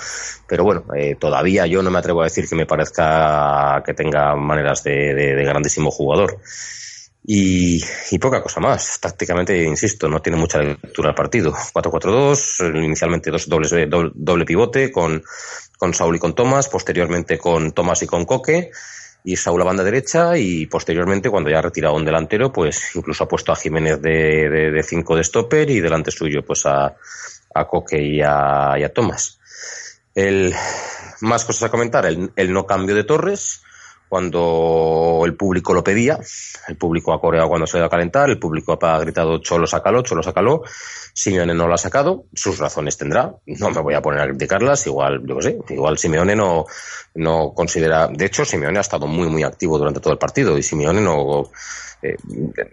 [0.47, 4.35] Pero bueno, eh, todavía yo no me atrevo a decir que me parezca que tenga
[4.37, 6.41] maneras de, de grandísimo jugador.
[7.31, 8.99] Y, poca cosa más.
[9.01, 11.53] Tácticamente, insisto, no tiene mucha lectura el partido.
[11.53, 15.23] 4-4-2, inicialmente dos dobles, doble, pivote con,
[15.77, 18.71] con Saúl y con Tomás, posteriormente con Tomás y con Coque,
[19.25, 23.25] y Saúl a banda derecha, y posteriormente, cuando ya ha retirado un delantero, pues incluso
[23.25, 26.97] ha puesto a Jiménez de, de, cinco de stopper y delante suyo, pues a,
[27.55, 29.39] a Coque y a, Tomás.
[30.15, 30.55] El,
[31.21, 33.61] más cosas a comentar, el, el no cambio de Torres
[34.09, 36.19] cuando el público lo pedía,
[36.67, 39.67] el público ha coreado cuando se ha ido a calentar, el público ha gritado Cholo
[39.67, 40.63] sácalo, Cholo sácalo,
[41.13, 44.87] Simeone no lo ha sacado, sus razones tendrá, no me voy a poner a criticarlas,
[44.87, 46.65] igual, yo qué sé, igual Simeone no,
[47.15, 50.63] no considera, de hecho Simeone ha estado muy muy activo durante todo el partido y
[50.63, 51.51] Simeone no,
[52.03, 52.17] eh,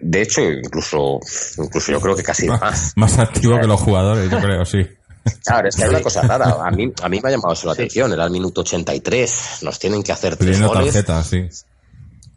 [0.00, 1.18] de hecho incluso,
[1.58, 2.92] incluso yo creo que casi más.
[2.96, 4.86] Más activo que los jugadores, yo creo, sí.
[5.44, 6.56] Claro, es que hay una cosa rara.
[6.64, 8.12] A mí, a mí me ha llamado eso la atención.
[8.12, 9.58] Era el minuto 83.
[9.62, 10.92] Nos tienen que hacer tres goles.
[10.92, 11.48] Tarjeta, sí.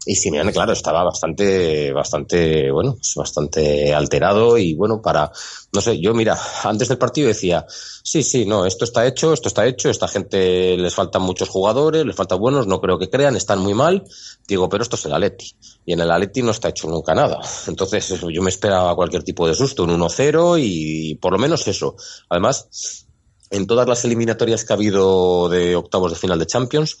[0.06, 5.30] Y Simeone, claro, estaba bastante, bastante, bueno, bastante alterado y bueno, para,
[5.74, 9.48] no sé, yo mira, antes del partido decía, sí, sí, no, esto está hecho, esto
[9.48, 13.36] está hecho, esta gente les faltan muchos jugadores, les faltan buenos, no creo que crean,
[13.36, 14.04] están muy mal,
[14.48, 15.54] digo, pero esto es el Atleti.
[15.84, 17.38] Y en el Atleti no está hecho nunca nada.
[17.66, 21.94] Entonces, yo me esperaba cualquier tipo de susto, un 1-0 y por lo menos eso.
[22.30, 23.06] Además,
[23.50, 26.96] en todas las eliminatorias que ha habido de octavos de final de Champions,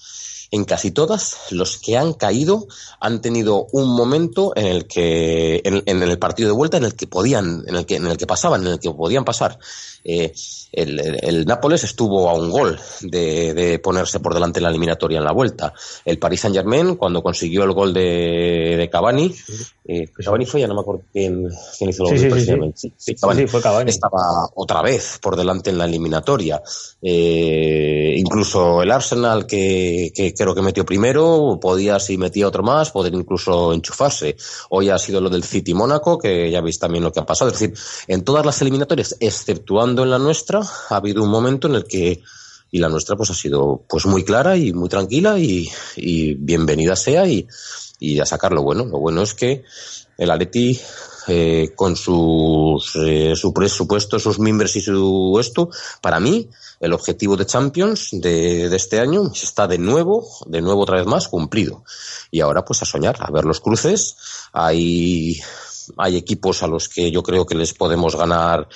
[0.50, 2.66] en casi todas, los que han caído
[2.98, 7.06] han tenido un momento en el que, en, el partido de vuelta, en el que
[7.06, 9.58] podían, en el que, en el que pasaban, en el que podían pasar.
[10.02, 10.32] Eh,
[10.72, 15.18] el, el, Nápoles estuvo a un gol de, de, ponerse por delante en la eliminatoria
[15.18, 15.72] en la vuelta.
[16.04, 19.34] El Paris Saint Germain, cuando consiguió el gol de, de Cavani,
[19.86, 23.46] eh, Cavani fue, ya no me acuerdo quién, quién hizo el gol sí, sí, Cavani,
[23.48, 23.90] fue Cavani.
[23.90, 26.62] Estaba otra vez por delante en la eliminatoria.
[27.02, 32.90] Eh, incluso el Arsenal, que, que creo que metió primero, podía, si metía otro más,
[32.90, 34.36] poder incluso enchufarse.
[34.68, 37.50] Hoy ha sido lo del City Mónaco, que ya veis también lo que ha pasado.
[37.50, 41.74] Es decir, en todas las eliminatorias, exceptuando en la nuestra, ha habido un momento en
[41.76, 42.22] el que
[42.70, 45.68] y la nuestra pues ha sido pues muy clara y muy tranquila y,
[46.34, 47.46] bienvenida sea y,
[47.98, 48.84] y, a sacar lo bueno.
[48.84, 49.64] Lo bueno es que
[50.16, 50.80] el Atleti
[51.26, 55.70] eh, con sus, eh, su presupuesto, sus miembros y su esto,
[56.00, 56.48] para mí
[56.80, 61.06] el objetivo de Champions de, de, este año está de nuevo, de nuevo otra vez
[61.06, 61.84] más cumplido.
[62.30, 64.16] Y ahora pues a soñar, a ver los cruces.
[64.52, 65.40] Hay,
[65.96, 68.68] hay equipos a los que yo creo que les podemos ganar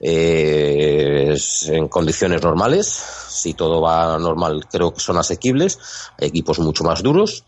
[0.00, 1.36] eh,
[1.66, 2.86] en condiciones normales.
[2.86, 5.78] Si todo va normal, creo que son asequibles.
[6.18, 7.44] Hay equipos mucho más duros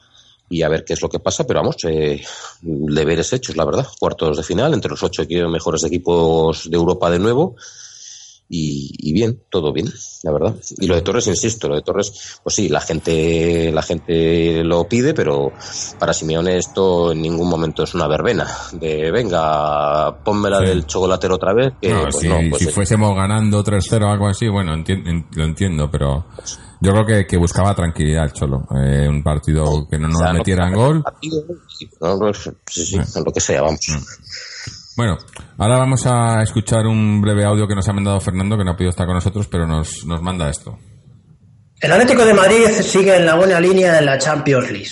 [0.49, 2.23] y a ver qué es lo que pasa, pero vamos, eh,
[2.61, 3.87] deberes hechos, la verdad.
[3.99, 7.57] Cuartos de final, entre los ocho mejores equipos de Europa de nuevo
[8.55, 9.91] y, bien, todo bien,
[10.25, 10.55] la verdad.
[10.77, 14.87] Y lo de Torres, insisto, lo de Torres, pues sí, la gente, la gente lo
[14.87, 15.53] pide, pero
[15.99, 21.55] para Simeone esto en ningún momento es una verbena de venga, pónmela del chocolatero otra
[21.55, 21.73] vez.
[21.81, 26.27] Que, pues si, pues si fuésemos ganando 3-0 o algo así, bueno, lo entiendo, pero
[26.83, 28.67] yo creo que, buscaba tranquilidad el Cholo.
[28.85, 31.05] Eh, un partido que no nos metiera en gol.
[32.67, 33.81] sí, sí, lo que sea, vamos.
[33.89, 34.03] Mm.
[34.95, 35.17] Bueno,
[35.59, 38.77] ahora vamos a escuchar un breve audio que nos ha mandado Fernando, que no ha
[38.77, 40.79] podido estar con nosotros, pero nos, nos manda esto.
[41.81, 44.91] El Atlético de Madrid sigue en la buena línea en la Champions League.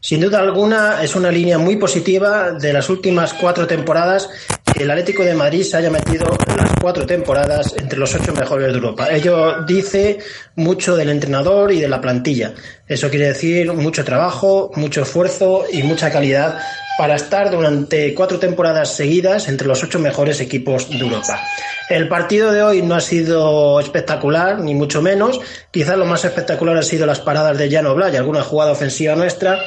[0.00, 4.30] Sin duda alguna es una línea muy positiva de las últimas cuatro temporadas
[4.72, 8.68] que el Atlético de Madrid se haya metido las cuatro temporadas entre los ocho mejores
[8.68, 9.08] de Europa.
[9.10, 10.18] Ello dice
[10.54, 12.54] mucho del entrenador y de la plantilla.
[12.88, 16.58] Eso quiere decir mucho trabajo, mucho esfuerzo y mucha calidad
[16.96, 21.40] para estar durante cuatro temporadas seguidas entre los ocho mejores equipos de Europa.
[21.88, 25.40] El partido de hoy no ha sido espectacular, ni mucho menos.
[25.70, 29.14] Quizás lo más espectacular ha sido las paradas de Jan Oblak y alguna jugada ofensiva
[29.14, 29.60] nuestra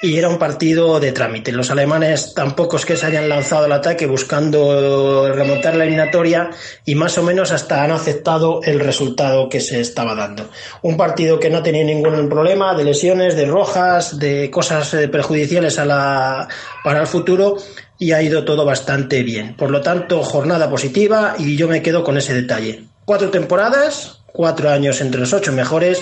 [0.00, 1.50] y era un partido de trámite.
[1.50, 6.50] Los alemanes tampoco es que se hayan lanzado al ataque buscando remontar la eliminatoria
[6.84, 10.50] y más o menos hasta han aceptado el resultado que se estaba dando.
[10.82, 15.78] Un partido que no tenía ningún problema de lesiones, de rojas, de cosas eh, perjudiciales
[15.78, 16.48] a la,
[16.84, 17.56] para el futuro
[17.98, 19.56] y ha ido todo bastante bien.
[19.56, 22.84] Por lo tanto, jornada positiva y yo me quedo con ese detalle.
[23.04, 26.00] Cuatro temporadas, cuatro años entre los ocho mejores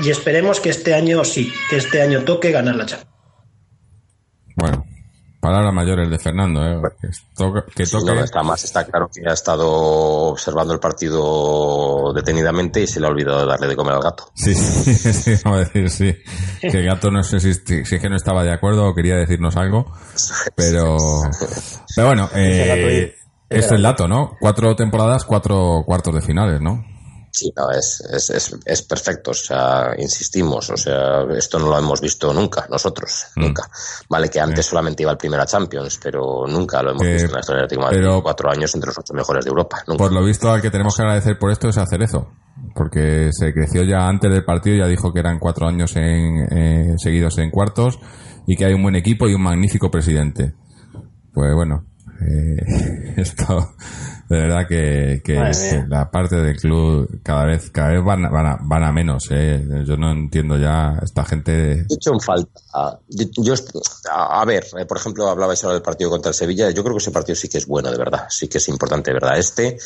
[0.00, 3.15] y esperemos que este año sí, que este año toque ganar la Champions.
[5.46, 6.80] Palabras mayores de Fernando, ¿eh?
[7.00, 9.70] que, toque, está más está claro que ha estado
[10.30, 14.28] observando el partido detenidamente y se le ha olvidado darle de comer al gato.
[14.34, 16.16] Sí, sí, vamos a decir, sí.
[16.60, 19.14] Que el gato no sé si, si es que no estaba de acuerdo o quería
[19.14, 19.86] decirnos algo,
[20.56, 20.96] pero,
[21.94, 23.14] pero bueno, eh,
[23.48, 24.36] es el dato, ¿no?
[24.40, 26.84] Cuatro temporadas, cuatro cuartos de finales, ¿no?
[27.36, 29.32] Sí, no, es, es, es, perfecto.
[29.32, 30.70] O sea, insistimos.
[30.70, 33.26] O sea, esto no lo hemos visto nunca, nosotros.
[33.36, 33.40] Mm.
[33.42, 33.68] Nunca.
[34.08, 37.40] Vale, que antes solamente iba el primera Champions, pero nunca lo hemos visto en la
[37.40, 39.84] historia de pero, cuatro años entre los ocho mejores de Europa.
[39.98, 42.30] Por lo visto, al que tenemos que agradecer por esto es a Cerezo.
[42.74, 46.94] Porque se creció ya antes del partido, ya dijo que eran cuatro años en, eh,
[46.96, 47.98] seguidos en cuartos
[48.46, 50.54] y que hay un buen equipo y un magnífico presidente.
[51.34, 51.84] Pues bueno,
[52.18, 53.74] Eh, esto,
[54.28, 58.82] de verdad que, la parte del club cada vez cada vez van, van, a, van
[58.82, 59.28] a menos.
[59.30, 59.64] ¿eh?
[59.86, 61.86] Yo no entiendo ya esta gente.
[61.88, 62.60] Hecho en falta.
[63.08, 63.54] Yo,
[64.12, 66.70] a ver, eh, por ejemplo, hablabais ahora del partido contra el Sevilla.
[66.70, 68.26] Yo creo que ese partido sí que es bueno, de verdad.
[68.28, 69.38] Sí que es importante, de verdad.
[69.38, 69.78] Este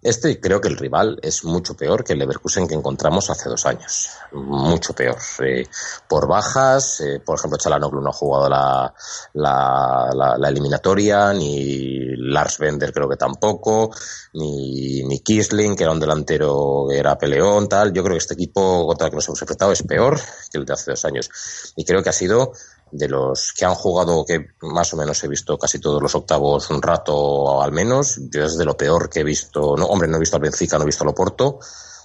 [0.00, 3.66] este creo que el rival es mucho peor que el Leverkusen que encontramos hace dos
[3.66, 4.10] años.
[4.32, 5.18] Mucho peor.
[5.40, 5.66] Eh,
[6.06, 8.94] por bajas, eh, por ejemplo, Chalanoglu no ha jugado la,
[9.34, 13.90] la, la, eliminatoria, ni Lars Bender creo que tampoco,
[14.34, 17.92] ni, ni Kisling, que era un delantero que era peleón, tal.
[17.92, 20.64] Yo creo que este equipo contra el que nos hemos enfrentado es peor que el
[20.64, 21.28] de hace dos años.
[21.74, 22.52] Y creo que ha sido
[22.90, 26.70] de los que han jugado, que más o menos he visto casi todos los octavos
[26.70, 30.16] un rato al menos, yo es de lo peor que he visto, no, hombre, no
[30.16, 31.58] he visto al Benfica, no he visto al Oporto,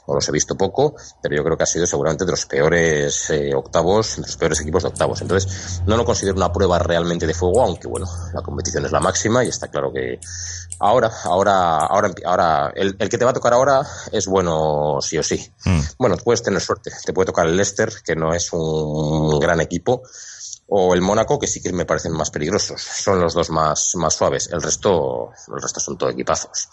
[0.06, 3.30] o los he visto poco, pero yo creo que ha sido seguramente de los peores
[3.30, 5.22] eh, octavos, de los peores equipos de octavos.
[5.22, 9.00] Entonces, no lo considero una prueba realmente de fuego, aunque bueno, la competición es la
[9.00, 10.20] máxima y está claro que
[10.80, 15.18] ahora, ahora, ahora, ahora, el, el que te va a tocar ahora es bueno sí
[15.18, 15.52] o sí.
[15.66, 15.80] Mm.
[15.98, 20.04] Bueno, puedes tener suerte, te puede tocar el Leicester, que no es un gran equipo,
[20.68, 22.82] o el Mónaco, que sí que me parecen más peligrosos.
[22.82, 24.50] Son los dos más, más suaves.
[24.52, 26.70] El resto, el resto son todo equipazos.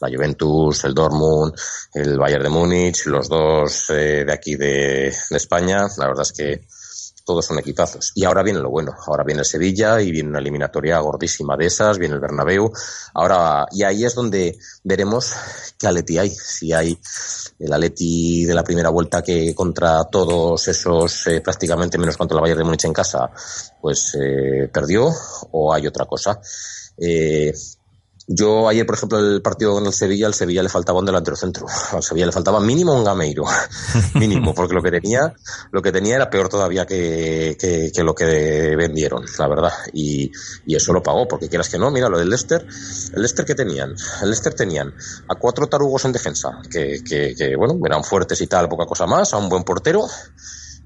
[0.00, 1.54] La Juventus, el Dortmund,
[1.92, 5.86] el Bayern de Múnich, los dos eh, de aquí de, de España.
[5.98, 6.66] La verdad es que
[7.24, 8.12] todos son equipazos.
[8.14, 8.94] Y ahora viene lo bueno.
[9.06, 12.70] Ahora viene el Sevilla y viene una eliminatoria gordísima de esas, viene el Bernabéu.
[13.14, 15.32] Ahora, y ahí es donde veremos
[15.78, 16.30] qué Aleti hay.
[16.30, 16.98] Si hay
[17.58, 22.42] el Aleti de la primera vuelta que contra todos esos, eh, prácticamente menos contra el
[22.42, 23.30] Bayern de Múnich en casa,
[23.80, 25.10] pues eh, perdió,
[25.52, 26.40] o hay otra cosa.
[26.98, 27.52] Eh,
[28.26, 31.36] yo ayer, por ejemplo, el partido con el Sevilla, al Sevilla le faltaba un delantero
[31.36, 31.66] centro.
[31.92, 33.44] Al Sevilla le faltaba mínimo un gameiro.
[34.14, 35.34] mínimo, porque lo que tenía,
[35.70, 39.72] lo que tenía era peor todavía que, que, lo que vendieron, la verdad.
[39.92, 40.30] Y,
[40.66, 42.66] y, eso lo pagó, porque quieras que no, mira lo del Leicester.
[43.12, 43.90] El Leicester que tenían,
[44.22, 44.94] el Leicester tenían
[45.28, 49.06] a cuatro tarugos en defensa, que, que, que bueno, eran fuertes y tal, poca cosa
[49.06, 50.06] más, a un buen portero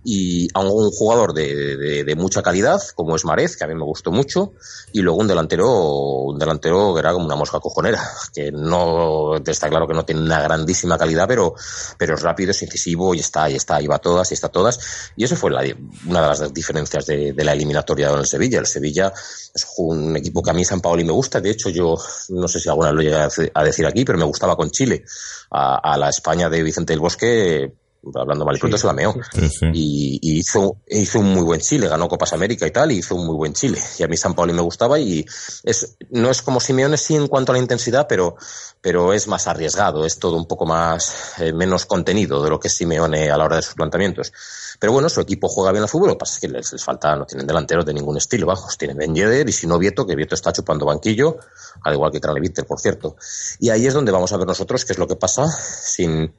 [0.04, 3.84] y a un jugador de, de, mucha calidad, como es Marez, que a mí me
[3.84, 4.52] gustó mucho,
[4.92, 9.68] y luego un delantero, un delantero que era como una mosca cojonera, que no está
[9.68, 11.54] claro que no tiene una grandísima calidad, pero,
[11.96, 15.10] pero es rápido, es incisivo y está, y está, y va todas, y está todas.
[15.16, 15.62] Y eso fue la,
[16.06, 18.60] una de las diferencias de, de la eliminatoria con el Sevilla.
[18.60, 19.12] El Sevilla
[19.54, 21.96] es un equipo que a mí San Paoli me gusta, de hecho yo
[22.30, 25.04] no sé si alguna vez lo llegué a decir aquí, pero me gustaba con Chile.
[25.50, 27.72] A, a la España de Vicente del Bosque
[28.14, 29.14] hablando mal y pronto, se la meó.
[29.72, 33.26] Y, hizo, hizo un muy buen Chile, ganó Copas América y tal, y hizo un
[33.26, 33.78] muy buen Chile.
[33.98, 35.24] Y a mí San Pauli me gustaba y
[35.64, 38.36] es, no es como Simeone sí en cuanto a la intensidad, pero,
[38.80, 42.68] pero es más arriesgado, es todo un poco más, eh, menos contenido de lo que
[42.68, 44.32] es Simeone a la hora de sus planteamientos.
[44.78, 47.16] Pero bueno, su equipo juega bien al fútbol, lo que pasa es que les, falta,
[47.16, 50.14] no tienen delanteros de ningún estilo, bajos, tienen Ben Yedder y si no Vieto, que
[50.14, 51.36] Vieto está chupando banquillo,
[51.82, 53.16] al igual que Tranlevíter, por cierto.
[53.58, 56.32] Y ahí es donde vamos a ver nosotros qué es lo que pasa sin,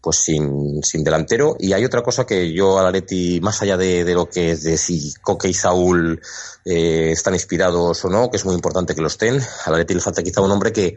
[0.00, 1.56] pues sin, sin delantero.
[1.58, 4.62] Y hay otra cosa que yo a Leti, más allá de, de, lo que es
[4.62, 6.20] de si Coque y Saúl
[6.64, 10.00] eh, están inspirados o no, que es muy importante que lo estén, a Leti le
[10.00, 10.96] falta quizá un hombre que,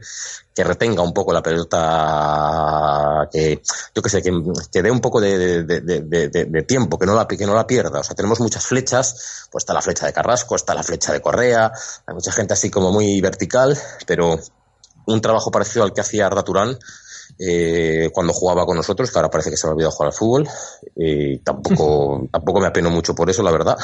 [0.56, 3.62] que retenga un poco la pelota, que
[3.94, 4.32] yo que sé, que,
[4.72, 8.00] que dé un poco de, de, de, tiempo, que no, la, que no la pierda.
[8.00, 11.22] O sea, tenemos muchas flechas, pues está la flecha de Carrasco, está la flecha de
[11.22, 11.72] Correa,
[12.06, 14.40] hay mucha gente así como muy vertical, pero
[15.06, 16.44] un trabajo parecido al que hacía Arda
[17.40, 20.18] eh, cuando jugaba con nosotros, que ahora parece que se me ha olvidado jugar al
[20.18, 20.48] fútbol.
[20.96, 23.78] Y tampoco, tampoco me apeno mucho por eso, la verdad.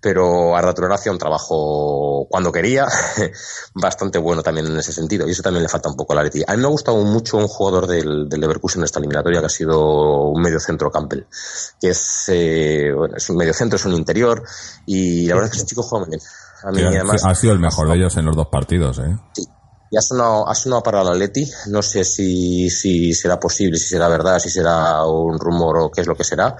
[0.00, 2.88] Pero Arda hacía un trabajo cuando quería,
[3.74, 5.28] bastante bueno también en ese sentido.
[5.28, 6.42] Y eso también le falta un poco a la Leti.
[6.44, 9.46] A mí me ha gustado mucho un jugador del, del Leverkusen en esta eliminatoria que
[9.46, 11.24] ha sido un medio centro Campbell.
[11.80, 14.42] Que es, eh, bueno, es un medio centro, es un interior.
[14.86, 16.22] Y la verdad es que ese chico juega muy bien.
[16.64, 19.16] A mí, además, ha sido el mejor de ellos en los dos partidos, ¿eh?
[19.34, 19.46] Sí,
[19.92, 21.46] y ha sonado, ha sonado para la Leti.
[21.66, 26.00] No sé si, si será posible, si será verdad, si será un rumor o qué
[26.00, 26.56] es lo que será.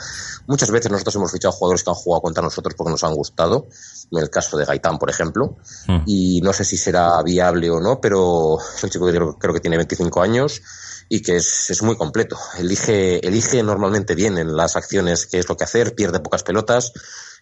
[0.47, 3.69] Muchas veces nosotros hemos fichado jugadores que han jugado contra nosotros porque nos han gustado.
[4.11, 5.57] En el caso de Gaitán, por ejemplo.
[5.87, 6.03] Hmm.
[6.05, 9.61] Y no sé si será viable o no, pero es un chico que creo, que
[9.61, 10.61] tiene 25 años
[11.09, 12.39] y que es, es, muy completo.
[12.59, 16.93] Elige, elige normalmente bien en las acciones qué es lo que hacer, pierde pocas pelotas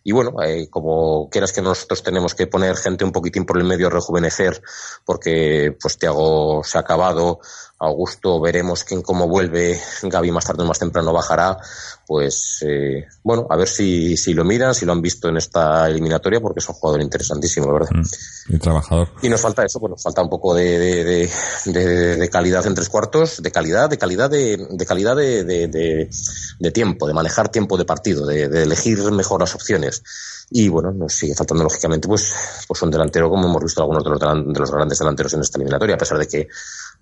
[0.02, 3.64] y bueno, eh, como quieras que nosotros tenemos que poner gente un poquitín por el
[3.64, 4.62] medio rejuvenecer,
[5.04, 7.40] porque pues Tiago se ha acabado,
[7.80, 11.56] Augusto veremos quién cómo vuelve, Gaby más tarde o más temprano bajará,
[12.06, 15.88] pues eh, bueno, a ver si, si lo miran, si lo han visto en esta
[15.88, 17.90] eliminatoria, porque es un jugador interesantísimo, la verdad.
[17.92, 19.08] Mm, y trabajador.
[19.22, 21.30] Y nos falta eso, pues nos falta un poco de, de,
[21.66, 26.10] de, de calidad en tres cuartos, de calidad, de calidad de, de calidad de,
[26.74, 30.02] tiempo, de manejar tiempo de partido, de, elegir mejor las opciones.
[30.50, 32.34] Y bueno, nos sigue faltando lógicamente pues,
[32.66, 35.58] pues un delantero, como hemos visto algunos de los, de los grandes delanteros en esta
[35.58, 36.48] eliminatoria, a pesar de que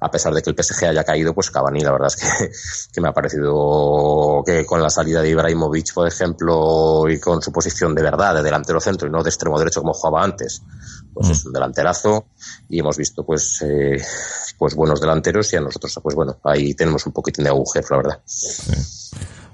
[0.01, 2.51] a pesar de que el PSG haya caído, pues Cavani la verdad es que,
[2.93, 7.51] que, me ha parecido que con la salida de Ibrahimovic, por ejemplo, y con su
[7.51, 10.63] posición de verdad de delantero centro y no de extremo derecho como jugaba antes,
[11.13, 11.33] pues mm.
[11.33, 12.27] es un delanterazo
[12.69, 14.01] y hemos visto pues eh,
[14.57, 17.97] pues buenos delanteros y a nosotros pues bueno, ahí tenemos un poquitín de agujero, la
[17.97, 18.23] verdad.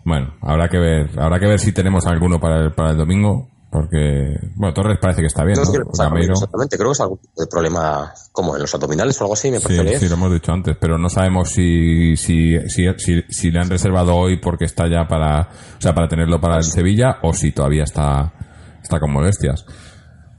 [0.05, 3.49] Bueno, habrá que ver, habrá que ver si tenemos alguno para el, para el domingo,
[3.75, 5.57] porque, bueno, Torres parece que está bien.
[5.57, 5.63] ¿no?
[5.65, 7.19] exactamente, creo que es algún
[7.51, 9.99] problema como en los abdominales o algo así, me parece.
[9.99, 12.87] Sí, sí, lo hemos dicho antes, pero no sabemos si, si, si,
[13.29, 16.63] si, le han reservado hoy porque está ya para, o sea, para tenerlo para el
[16.63, 18.33] Sevilla o si todavía está,
[18.81, 19.67] está con molestias.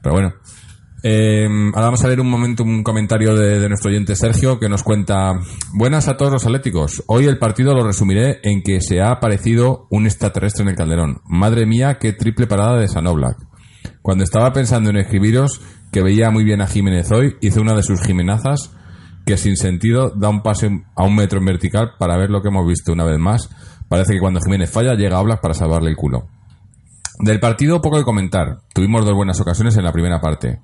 [0.00, 0.32] Pero bueno,
[1.08, 4.82] eh, ahora vamos a ver un momento un comentario de, nuestro oyente Sergio que nos
[4.82, 5.34] cuenta
[5.72, 7.04] Buenas a todos los atléticos.
[7.06, 11.20] Hoy el partido lo resumiré en que se ha aparecido un extraterrestre en el Calderón.
[11.24, 13.36] Madre mía, qué triple parada de Sanoblak.
[14.02, 15.60] Cuando estaba pensando en escribiros
[15.92, 18.72] que veía muy bien a Jiménez hoy, hice una de sus jimenazas
[19.24, 22.48] que sin sentido da un pase a un metro en vertical para ver lo que
[22.48, 23.48] hemos visto una vez más.
[23.88, 26.26] Parece que cuando Jiménez falla llega a Oblak para salvarle el culo.
[27.20, 28.58] Del partido poco de comentar.
[28.74, 30.60] Tuvimos dos buenas ocasiones en la primera parte.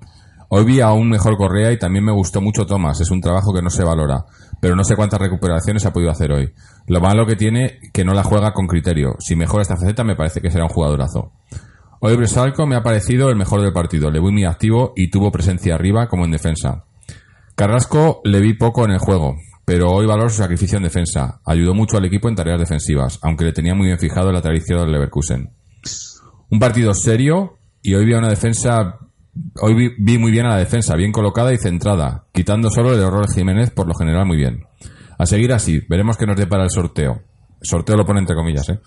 [0.49, 3.01] Hoy vi a un mejor Correa y también me gustó mucho Thomas.
[3.01, 4.25] Es un trabajo que no se valora,
[4.59, 6.53] pero no sé cuántas recuperaciones ha podido hacer hoy.
[6.87, 9.15] Lo malo que tiene que no la juega con criterio.
[9.19, 11.31] Si mejora esta faceta me parece que será un jugadorazo.
[11.99, 14.11] Hoy Bresalco me ha parecido el mejor del partido.
[14.11, 16.83] Le vi muy activo y tuvo presencia arriba como en defensa.
[17.55, 21.39] Carrasco le vi poco en el juego, pero hoy valoro su sacrificio en defensa.
[21.45, 24.41] Ayudó mucho al equipo en tareas defensivas, aunque le tenía muy bien fijado en la
[24.41, 25.51] tradición del Leverkusen.
[26.49, 28.97] Un partido serio y hoy vi una defensa
[29.61, 33.25] Hoy vi, muy bien a la defensa, bien colocada y centrada, quitando solo el error
[33.25, 34.65] de Jiménez, por lo general muy bien.
[35.17, 37.23] A seguir así, veremos qué nos depara el sorteo.
[37.61, 38.79] sorteo lo pone entre comillas, ¿eh?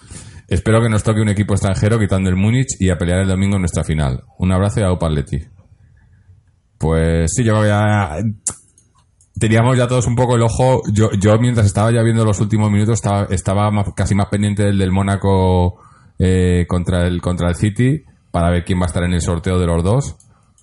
[0.49, 3.57] Espero que nos toque un equipo extranjero quitando el Múnich y a pelear el domingo
[3.57, 4.23] en nuestra final.
[4.39, 5.39] Un abrazo y a Upaletti.
[6.79, 8.17] Pues sí, yo creo que ya
[9.41, 10.83] teníamos ya todos un poco el ojo.
[10.93, 14.79] Yo, yo mientras estaba ya viendo los últimos minutos estaba, estaba casi más pendiente del
[14.79, 15.81] del Mónaco
[16.21, 19.59] eh, contra el contra el City para ver quién va a estar en el sorteo
[19.59, 20.17] de los dos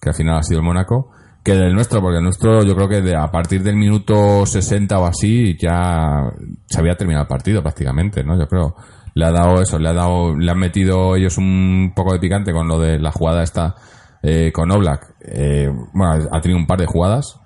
[0.03, 1.11] que al final ha sido el Mónaco,
[1.43, 4.99] que del nuestro, porque el nuestro yo creo que de, a partir del minuto 60
[4.99, 6.31] o así ya
[6.65, 8.37] se había terminado el partido prácticamente, ¿no?
[8.37, 8.75] Yo creo.
[9.15, 12.51] Le ha dado eso, le ha dado, le han metido ellos un poco de picante
[12.51, 13.75] con lo de la jugada esta
[14.23, 15.15] eh, con Oblak.
[15.21, 17.39] Eh, bueno, ha tenido un par de jugadas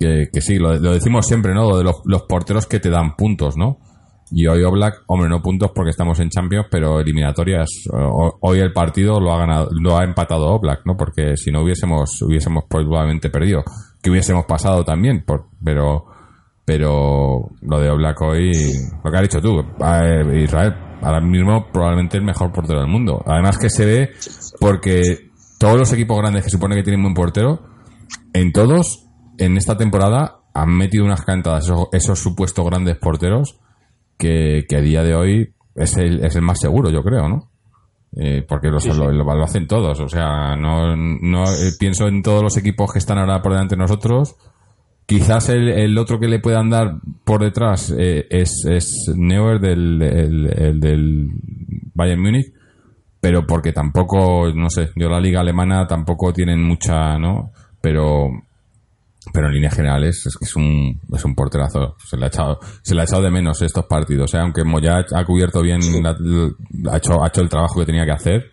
[0.00, 1.76] que, sí, lo, decimos siempre, ¿no?
[1.76, 3.78] de los, los porteros que te dan puntos, ¿no?
[4.36, 7.68] Y hoy Oblak, hombre, no puntos porque estamos en Champions, pero eliminatorias.
[8.40, 10.96] Hoy el partido lo ha ganado, lo ha empatado Oblak, ¿no?
[10.96, 13.62] Porque si no hubiésemos, hubiésemos probablemente perdido.
[14.02, 15.24] Que hubiésemos pasado también,
[15.62, 16.06] pero,
[16.64, 18.50] pero lo de Oblak hoy,
[19.04, 19.60] lo que has dicho tú,
[20.34, 23.22] Israel, ahora mismo probablemente el mejor portero del mundo.
[23.24, 24.10] Además que se ve
[24.58, 25.30] porque
[25.60, 27.62] todos los equipos grandes que supone que tienen buen portero,
[28.32, 29.06] en todos,
[29.38, 33.60] en esta temporada, han metido unas cantadas esos supuestos grandes porteros
[34.18, 37.50] que, a día de hoy es el, es el más seguro, yo creo, ¿no?
[38.16, 38.78] Eh, porque lo,
[39.12, 39.98] Lo, hacen todos.
[40.00, 43.74] O sea, no, no eh, pienso en todos los equipos que están ahora por delante
[43.74, 44.36] de nosotros.
[45.06, 50.00] Quizás el, el otro que le puedan dar por detrás eh, es, es Neuer del,
[50.00, 51.28] el, del
[51.92, 52.54] Bayern Múnich,
[53.20, 57.50] pero porque tampoco, no sé, yo la liga alemana tampoco tienen mucha, ¿no?
[57.82, 58.30] Pero
[59.32, 61.96] pero en líneas generales es que es un, es un porterazo.
[62.04, 64.34] Se le ha echado, se le ha echado de menos estos partidos.
[64.34, 64.38] ¿eh?
[64.38, 68.50] Aunque Moya ha cubierto bien, ha, hecho, ha hecho el trabajo que tenía que hacer,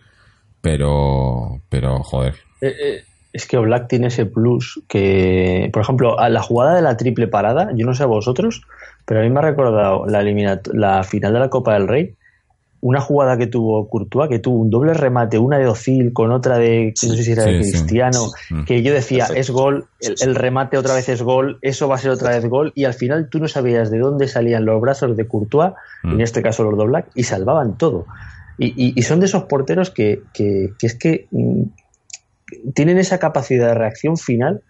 [0.60, 2.34] pero, pero joder.
[2.60, 6.82] Eh, eh, es que Black tiene ese plus que, por ejemplo, a la jugada de
[6.82, 8.62] la triple parada, yo no sé a vosotros,
[9.06, 10.22] pero a mí me ha recordado la,
[10.72, 12.14] la final de la Copa del Rey,
[12.82, 16.58] una jugada que tuvo Courtois, que tuvo un doble remate, una de Ozil con otra
[16.58, 18.26] de, no sé si era de Cristiano,
[18.66, 22.10] que yo decía, es gol, el, remate otra vez es gol, eso va a ser
[22.10, 25.28] otra vez gol, y al final tú no sabías de dónde salían los brazos de
[25.28, 26.20] Courtois, en mm.
[26.22, 28.06] este caso los Black, y salvaban todo.
[28.58, 31.62] Y, son de esos porteros que, que, que es que mm,
[32.74, 34.62] tienen esa capacidad de reacción final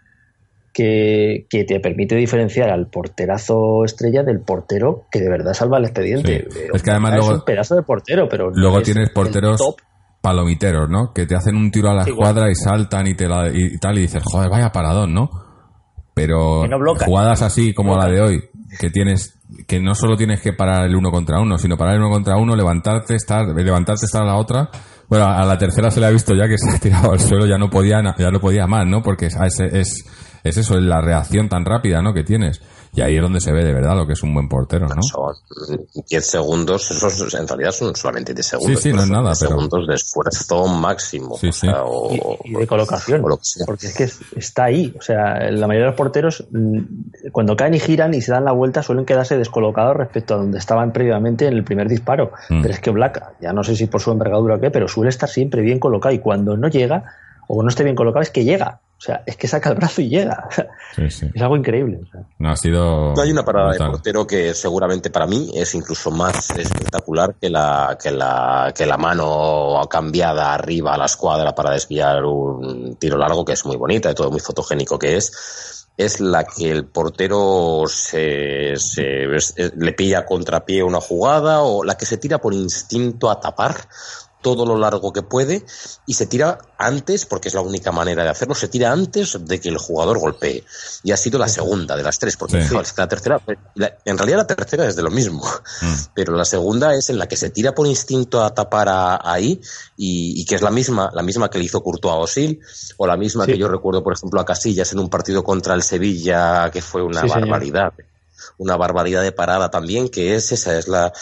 [0.73, 6.49] que, te permite diferenciar al porterazo estrella del portero que de verdad salva el expediente.
[6.73, 9.61] Es que además luego, es un pedazo de portero, pero luego tienes porteros
[10.21, 11.13] palomiteros, ¿no?
[11.13, 14.03] Que te hacen un tiro a la escuadra y saltan y te y tal y
[14.03, 15.31] dices, joder, vaya paradón, ¿no?
[16.15, 16.65] Pero
[17.05, 18.45] jugadas así como la de hoy,
[18.79, 22.01] que tienes que no solo tienes que parar el uno contra uno, sino parar el
[22.01, 24.71] uno contra uno, levantarte, estar, levantarte, estar a la otra.
[25.09, 27.47] Bueno, a la tercera se le ha visto ya que se ha tirado al suelo,
[27.47, 29.03] ya no podía, ya no podía más, ¿no?
[29.03, 30.05] Porque es, es,
[30.45, 32.13] es eso, es la reacción tan rápida, ¿no?
[32.13, 32.61] Que tienes.
[32.95, 35.03] Y ahí es donde se ve de verdad lo que es un buen portero, ¿no?
[35.03, 35.35] Son
[36.11, 38.83] 10 segundos, esos en realidad son solamente 10 segundos.
[38.83, 39.33] Sí, sí, no es nada.
[39.41, 39.53] Pero...
[39.53, 41.39] segundos de esfuerzo máximo.
[41.39, 41.69] Sí, sí.
[42.45, 43.23] y, de colocación.
[43.23, 44.95] porque es que está ahí.
[44.99, 48.45] O sea, la mayoría de los porteros, mm, cuando caen y giran y se dan
[48.45, 52.33] la vuelta, suelen quedarse descolocados respecto a donde estaban previamente en el primer disparo.
[52.51, 52.61] Mm.
[52.61, 55.09] Pero es que Black, ya no sé si por su envergadura o qué, pero suele
[55.09, 56.15] estar siempre bien colocado.
[56.15, 57.05] Y cuando no llega,
[57.49, 58.81] o no esté bien colocado, es que llega.
[59.03, 60.49] O sea, es que saca el brazo y llega.
[60.97, 62.03] Es algo increíble.
[62.39, 63.21] No ha sido.
[63.21, 67.99] hay una parada de portero que seguramente para mí es incluso más espectacular que la,
[68.01, 73.45] que la, que la mano cambiada arriba a la escuadra para desviar un tiro largo,
[73.45, 75.89] que es muy bonita y todo muy fotogénico que es.
[75.97, 79.27] Es la que el portero se, se,
[79.77, 83.75] le pilla contrapié una jugada o la que se tira por instinto a tapar
[84.43, 85.65] todo lo largo que puede
[86.07, 89.61] y se tira antes, porque es la única manera de hacerlo, se tira antes de
[89.61, 90.65] que el jugador golpee.
[91.05, 92.67] Y ha sido la segunda de las tres, porque
[92.97, 93.41] la tercera,
[94.05, 95.45] en realidad la tercera es de lo mismo,
[95.81, 95.95] mm.
[96.15, 98.89] pero la segunda es en la que se tira por instinto a tapar
[99.25, 99.61] ahí
[99.97, 102.61] y, que es la misma, la misma que le hizo Courtois a Osil,
[102.97, 105.83] o la misma que yo recuerdo, por ejemplo, a Casillas en un partido contra el
[105.83, 107.93] Sevilla, que fue una barbaridad
[108.59, 111.13] una barbaridad de parada también, que es esa es la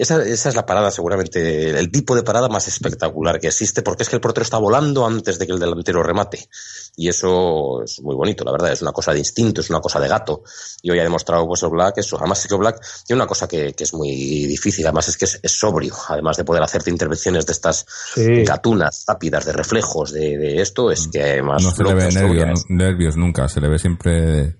[0.00, 4.02] esa, esa es la parada seguramente el tipo de parada más espectacular que existe porque
[4.02, 6.48] es que el portero está volando antes de que el delantero remate.
[6.96, 10.00] Y eso es muy bonito, la verdad, es una cosa de instinto, es una cosa
[10.00, 10.42] de gato.
[10.82, 13.46] Y hoy ha demostrado pues el Black eso, además es que Black tiene una cosa
[13.46, 14.10] que, que es muy
[14.46, 19.44] difícil, además es que es, sobrio, además de poder hacerte intervenciones de estas gatunas rápidas,
[19.44, 21.62] de reflejos, de, de, esto, es que además...
[21.62, 24.56] No se le ve nervios, nervios nunca, se le ve siempre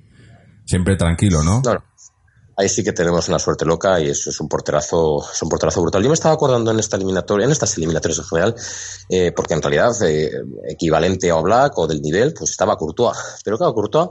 [0.66, 1.62] siempre tranquilo, ¿no?
[1.62, 1.89] Claro
[2.60, 5.80] ahí sí que tenemos una suerte loca y eso es un porterazo, es un porterazo
[5.80, 6.02] brutal.
[6.02, 8.54] Yo me estaba acordando en esta eliminatoria, en estas eliminatorias en general,
[9.08, 10.30] eh, porque en realidad eh,
[10.68, 13.16] equivalente a Oblak o del nivel, pues estaba Courtois.
[13.44, 14.10] Pero claro, Courtois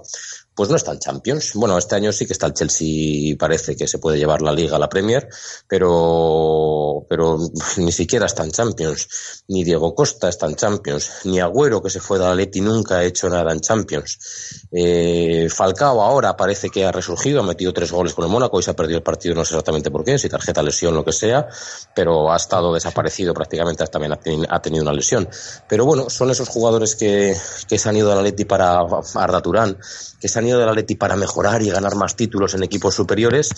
[0.56, 1.54] pues no está el Champions.
[1.54, 4.76] Bueno, este año sí que está el Chelsea, parece que se puede llevar la Liga
[4.76, 5.28] a la Premier,
[5.68, 7.38] pero, pero
[7.78, 9.43] ni siquiera está en Champions.
[9.47, 13.04] Ni Diego Costa está en Champions, ni Agüero, que se fue de Atleti, nunca ha
[13.04, 14.68] hecho nada en Champions.
[14.72, 18.64] Eh, Falcao ahora parece que ha resurgido, ha metido tres goles con el Mónaco y
[18.64, 21.14] se ha perdido el partido, no sé exactamente por qué, si tarjeta, lesión, lo que
[21.14, 21.47] sea,
[21.95, 24.14] pero ha estado desaparecido prácticamente, también
[24.50, 25.28] ha tenido una lesión.
[25.68, 27.36] Pero bueno, son esos jugadores que,
[27.68, 28.80] que se han ido al Atleti para
[29.16, 29.78] Arda Turán,
[30.20, 33.50] que se han ido del Atleti para mejorar y ganar más títulos en equipos superiores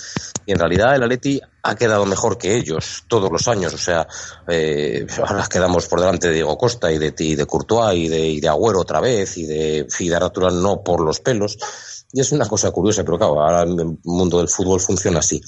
[0.46, 3.74] y en realidad el Atleti ha quedado mejor que ellos todos los años.
[3.74, 4.08] O sea,
[4.48, 8.28] eh, ahora quedamos por delante de Diego Costa y de, y de Courtois y de,
[8.28, 11.58] y de Agüero otra vez y de Fidar Natural no por los pelos.
[12.14, 15.42] Y es una cosa curiosa, pero claro, ahora el mundo del fútbol funciona así.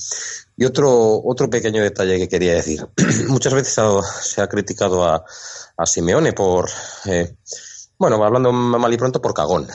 [0.56, 2.88] Y otro, otro pequeño detalle que quería decir.
[3.28, 3.78] Muchas veces
[4.22, 5.26] se ha criticado a,
[5.78, 6.70] a Simeone por...
[7.06, 7.36] Eh,
[8.04, 9.66] bueno, hablando mal y pronto por cagón.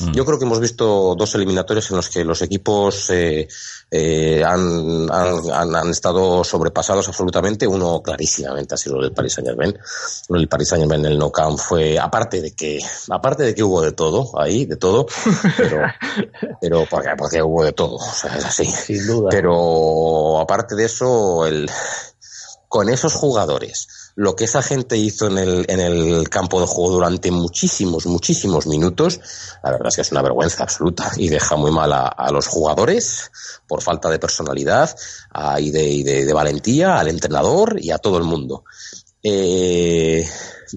[0.00, 0.12] Mm.
[0.12, 3.48] Yo creo que hemos visto dos eliminatorios en los que los equipos eh,
[3.90, 7.66] eh, han, han, estado sobrepasados absolutamente.
[7.66, 9.78] Uno clarísimamente ha sido el del Paris Saint Germain.
[10.28, 12.78] El Paris Saint Germain en el No Camp fue, aparte de que,
[13.08, 15.06] aparte de que hubo de todo ahí, de todo,
[15.56, 15.80] pero,
[16.60, 18.66] pero porque, porque hubo de todo, o sea, es así.
[18.66, 19.30] Sin duda.
[19.30, 21.70] Pero aparte de eso, el,
[22.68, 26.90] con esos jugadores, lo que esa gente hizo en el, en el campo de juego
[26.90, 29.20] durante muchísimos, muchísimos minutos,
[29.62, 33.30] la verdad es que es una vergüenza absoluta y deja muy mal a, los jugadores
[33.68, 34.90] por falta de personalidad
[35.60, 38.64] y, de, de, valentía, al entrenador y a todo el mundo.
[39.22, 40.28] Eh,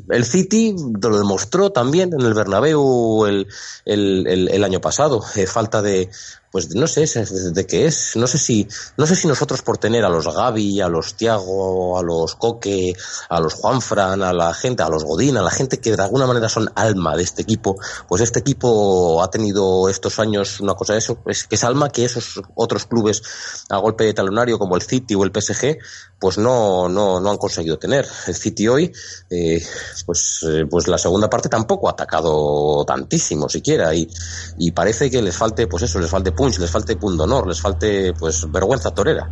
[0.10, 3.48] el City lo demostró también en el Bernabéu el,
[3.86, 5.24] el, el, año pasado.
[5.36, 6.10] Eh, falta de,
[6.52, 8.16] pues no sé de qué es.
[8.16, 8.68] No sé si,
[8.98, 12.94] no sé si nosotros por tener a los Gaby, a los Tiago, a los Coque,
[13.30, 16.28] a los Juanfran, a la gente, a los Godín, a la gente que de alguna
[16.28, 17.78] manera son alma de este equipo,
[18.08, 21.90] pues este equipo ha tenido estos años una cosa de eso, es que es alma
[21.90, 23.24] que esos otros clubes
[23.70, 25.78] a golpe de talonario como el City o el PSG,
[26.20, 28.06] pues no, no, no han conseguido tener.
[28.28, 28.92] El City hoy,
[29.30, 29.64] eh,
[30.06, 34.10] pues, eh, pues la segunda parte tampoco ha atacado tantísimo siquiera y,
[34.58, 38.14] y parece que les falte, pues eso, les falte punch, les falte honor, les falte
[38.14, 39.30] pues vergüenza torera.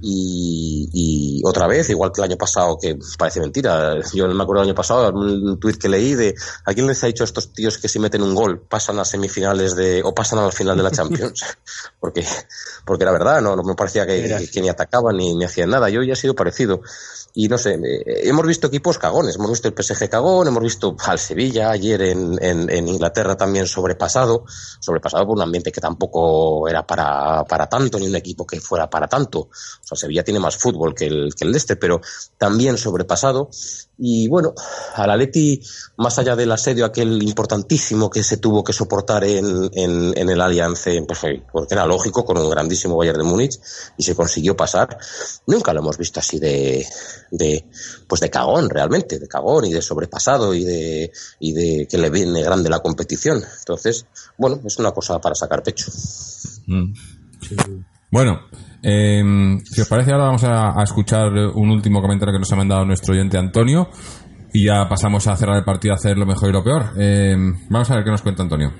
[0.00, 4.70] Y, otra vez, igual que el año pasado, que parece mentira, yo me acuerdo del
[4.70, 6.34] año pasado, un tuit que leí de
[6.64, 9.04] ¿a quién les ha dicho a estos tíos que si meten un gol pasan a
[9.04, 11.44] semifinales de o pasan al final de la Champions?
[12.00, 12.26] porque
[12.84, 16.02] porque era verdad, no, no me parecía que, ni atacaban ni, ni hacían nada, yo
[16.02, 16.82] ya he sido parecido.
[17.38, 20.96] Y no sé, eh, hemos visto equipos cagones, hemos visto el PSG cagón, hemos visto
[21.04, 24.46] al Sevilla ayer en, en, Inglaterra también sobrepasado,
[24.80, 28.88] sobrepasado por un ambiente que tampoco era para, para tanto, ni un equipo que fuera
[28.88, 29.50] para tanto.
[29.86, 32.00] O sea, Sevilla tiene más fútbol que el, que el de este, pero
[32.36, 33.50] también sobrepasado.
[33.96, 34.52] Y bueno,
[34.94, 35.62] al Atleti,
[35.96, 40.86] más allá del asedio aquel importantísimo que se tuvo que soportar en, en, el Allianz,
[41.06, 41.20] pues,
[41.52, 43.60] porque era lógico, con un grandísimo Bayern de Múnich,
[43.96, 44.98] y se consiguió pasar,
[45.46, 46.84] nunca lo hemos visto así de,
[47.30, 47.64] de,
[48.08, 52.10] pues de cagón realmente, de cagón y de sobrepasado y de, y de que le
[52.10, 53.40] viene grande la competición.
[53.60, 54.04] Entonces,
[54.36, 55.92] bueno, es una cosa para sacar pecho.
[56.66, 56.92] Mm.
[58.10, 58.40] Bueno,
[58.88, 62.84] eh, si os parece, ahora vamos a, escuchar un último comentario que nos ha mandado
[62.84, 63.90] nuestro oyente Antonio
[64.52, 66.92] y ya pasamos a cerrar el partido a hacer lo mejor y lo peor.
[66.96, 67.34] Eh,
[67.68, 68.72] vamos a ver qué nos cuenta Antonio.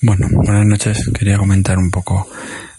[0.00, 1.10] Bueno, buenas noches.
[1.12, 2.26] Quería comentar un poco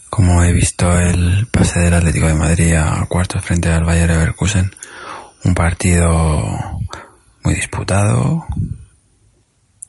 [0.10, 4.72] cómo he visto el pase del Atlético de Madrid a cuartos frente al Bayer Leverkusen.
[5.44, 6.10] Un partido
[7.44, 8.44] muy disputado,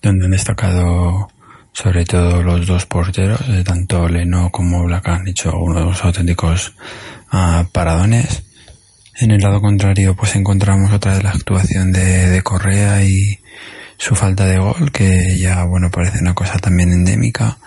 [0.02, 1.28] donde han destacado
[1.76, 6.72] sobre todo los dos porteros, eh, tanto Leno como Black han hecho unos auténticos
[7.34, 8.44] uh, paradones.
[9.16, 13.38] En el lado contrario, pues encontramos otra vez la actuación de, de, Correa y
[13.98, 17.58] su falta de gol, que ya, bueno, parece una cosa también endémica.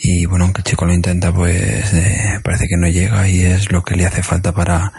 [0.00, 3.72] Y bueno, aunque el chico lo intenta, pues eh, parece que no llega y es
[3.72, 4.92] lo que le hace falta para,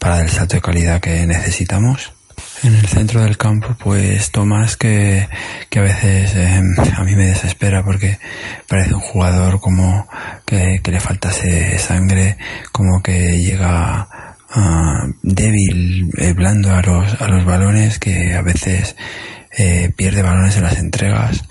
[0.00, 2.12] para el salto de calidad que necesitamos.
[2.62, 5.26] En el centro del campo, pues Tomás que,
[5.70, 6.60] que a veces eh,
[6.94, 8.18] a mí me desespera porque
[8.68, 10.06] parece un jugador como
[10.44, 12.36] que, que le faltase sangre,
[12.70, 14.08] como que llega
[14.54, 18.94] uh, débil, eh, blando a los, a los balones, que a veces
[19.56, 21.44] eh, pierde balones en las entregas.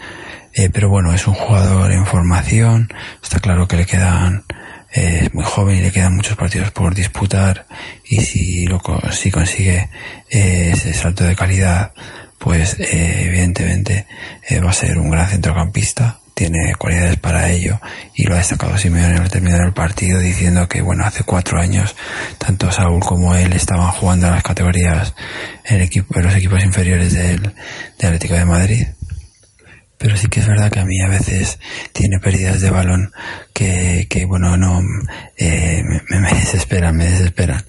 [0.53, 2.89] Eh, pero bueno, es un jugador en formación,
[3.23, 4.43] está claro que le quedan
[4.91, 7.67] es muy joven y le quedan muchos partidos por disputar
[8.03, 8.81] y si lo
[9.11, 9.89] si consigue
[10.29, 11.93] eh, ese salto de calidad
[12.37, 14.07] pues eh, evidentemente
[14.47, 17.79] eh, va a ser un gran centrocampista tiene cualidades para ello
[18.15, 21.95] y lo ha destacado Simeone al terminar el partido diciendo que bueno hace cuatro años
[22.37, 25.13] tanto Saúl como él estaban jugando en las categorías
[25.65, 27.53] en, equipo, en los equipos inferiores del, del
[28.01, 28.87] Atlético de Madrid
[29.99, 31.59] pero sí que es verdad que a mí a veces
[31.91, 33.11] tiene pérdidas de balón
[33.53, 34.81] que, que bueno, no,
[35.37, 37.63] eh, me, me, desesperan, me desesperan.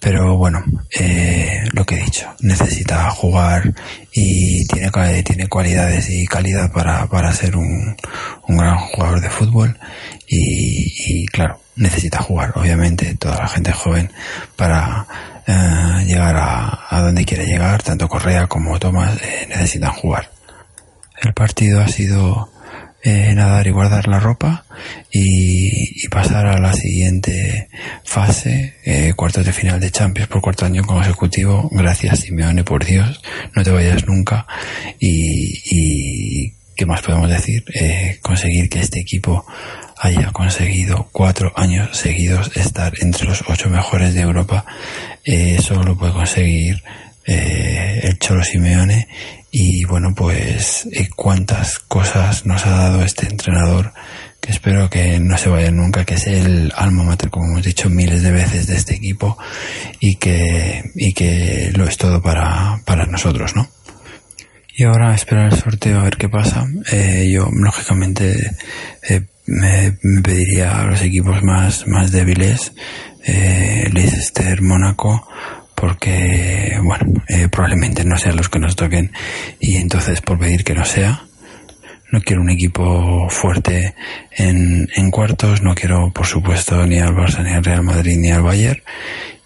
[0.00, 0.64] Pero bueno,
[0.98, 3.74] eh, lo que he dicho, necesita jugar
[4.12, 4.90] y tiene,
[5.22, 7.96] tiene cualidades y calidad para, para ser un,
[8.46, 9.76] un gran jugador de fútbol
[10.26, 14.10] y, y claro, necesita jugar, obviamente, toda la gente joven
[14.56, 15.06] para
[15.46, 20.37] eh, llegar a, a, donde quiere llegar, tanto Correa como Tomás eh, necesitan jugar.
[21.22, 22.50] El partido ha sido
[23.02, 24.64] eh, nadar y guardar la ropa
[25.10, 27.68] y, y, pasar a la siguiente
[28.02, 31.68] fase, eh, cuartos de final de Champions por cuarto año consecutivo.
[31.72, 33.22] Gracias Simeone, por Dios,
[33.54, 34.46] no te vayas nunca.
[34.98, 37.64] Y, y ¿qué más podemos decir?
[37.72, 39.46] Eh, conseguir que este equipo
[39.96, 44.64] haya conseguido cuatro años seguidos estar entre los ocho mejores de Europa,
[45.24, 46.82] eh, eso lo puede conseguir
[47.30, 49.06] el Cholo Simeone
[49.50, 53.92] y bueno, pues eh, cuántas cosas nos ha dado este entrenador
[54.40, 57.90] que espero que no se vaya nunca, que es el alma mater, como hemos dicho
[57.90, 59.38] miles de veces, de este equipo
[60.00, 63.68] y que, y que lo es todo para, para nosotros, ¿no?
[64.76, 66.64] Y ahora esperar el sorteo a ver qué pasa.
[66.92, 68.56] Eh, yo, lógicamente,
[69.08, 72.72] eh, me, me, pediría a los equipos más, más débiles,
[73.24, 75.26] eh, Leicester, Mónaco,
[75.78, 79.12] porque, bueno, eh, probablemente no sean los que nos toquen
[79.60, 81.22] y entonces por pedir que no sea.
[82.10, 83.94] No quiero un equipo fuerte
[84.32, 88.30] en, en cuartos, no quiero por supuesto ni al Barça, ni al Real Madrid, ni
[88.30, 88.80] al Bayern.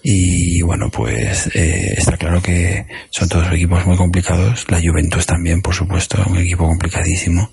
[0.04, 4.64] Y bueno, pues eh, está claro que son todos equipos muy complicados.
[4.68, 7.50] La Juventus también, por supuesto, un equipo complicadísimo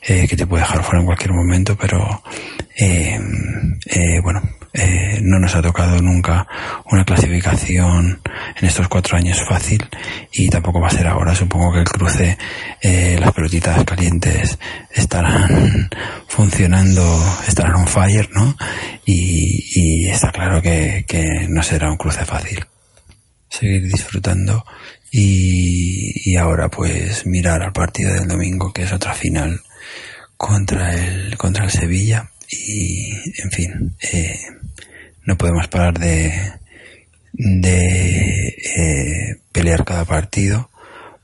[0.00, 2.22] eh, que te puede dejar fuera en cualquier momento, pero
[2.78, 3.18] eh,
[3.86, 4.42] eh, bueno,
[4.74, 6.46] eh, no nos ha tocado nunca
[6.90, 8.22] una clasificación
[8.56, 9.86] en estos cuatro años fácil
[10.32, 11.34] y tampoco va a ser ahora.
[11.34, 12.38] Supongo que el cruce,
[12.80, 14.58] eh, las pelotitas calientes
[14.90, 15.90] estarán
[16.26, 17.02] funcionando,
[17.46, 18.56] estarán on fire, ¿no?
[19.04, 22.64] Y, está claro que, que, no será un cruce fácil.
[23.48, 24.64] Seguir disfrutando
[25.10, 29.60] y, y ahora pues mirar al partido del domingo que es otra final
[30.38, 33.10] contra el contra el Sevilla y
[33.42, 34.38] en fin eh,
[35.24, 36.32] no podemos parar de,
[37.32, 40.70] de eh, pelear cada partido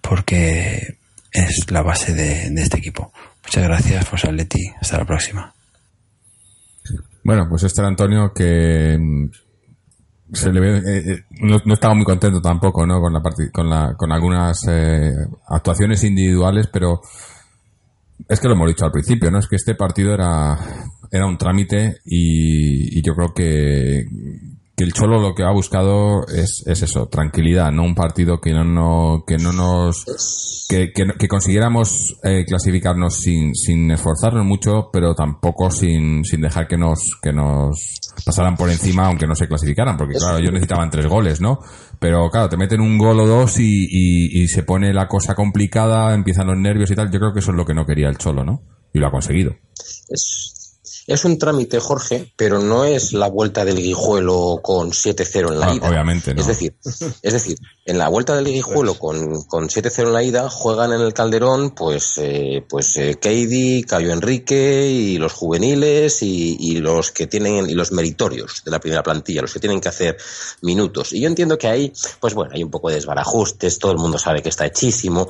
[0.01, 0.97] porque
[1.33, 3.13] es la base de, de este equipo.
[3.45, 4.73] Muchas gracias, José Atleti.
[4.81, 5.55] Hasta la próxima.
[7.25, 9.27] Bueno, pues este era Antonio que mm,
[10.33, 13.01] se le ve, eh, eh, no, no, estaba muy contento tampoco, ¿no?
[13.01, 13.23] Con la
[13.53, 15.13] con la, con algunas eh,
[15.49, 17.01] actuaciones individuales, pero
[18.27, 19.39] es que lo hemos dicho al principio, ¿no?
[19.39, 20.59] Es que este partido era,
[21.11, 24.05] era un trámite y, yo creo que,
[24.77, 28.53] que el Cholo lo que ha buscado es, es eso, tranquilidad, no un partido que
[28.53, 30.05] no, no que no nos
[30.69, 36.77] que, que, consiguiéramos eh, clasificarnos sin, sin esforzarnos mucho, pero tampoco sin, sin dejar que
[36.77, 41.07] nos que nos pasaran por encima aunque no se clasificaran, porque claro, ellos necesitaban tres
[41.07, 41.61] goles, ¿no?
[41.99, 45.35] Pero claro, te meten un gol o dos y, y, y se pone la cosa
[45.35, 47.11] complicada, empiezan los nervios y tal.
[47.11, 48.63] Yo creo que eso es lo que no quería el Cholo, ¿no?
[48.93, 49.57] Y lo ha conseguido.
[50.09, 50.58] Es,
[51.09, 55.67] es un trámite, Jorge, pero no es la vuelta del Guijuelo con 7-0 en la
[55.71, 55.89] Ah, ida.
[55.89, 56.41] obviamente, no.
[56.41, 56.75] Es decir,
[57.23, 61.01] es decir, en la vuelta del Guijuelo con, con 7-0 en la ida juegan en
[61.01, 67.11] el Calderón pues eh, pues eh, Keidi, Cayo Enrique y los juveniles y, y los
[67.11, 70.17] que tienen y los meritorios de la primera plantilla, los que tienen que hacer
[70.63, 71.13] minutos.
[71.15, 74.19] Y yo entiendo que ahí, pues bueno, hay un poco de desbarajustes, todo el mundo
[74.19, 75.27] sabe que está hechísimo,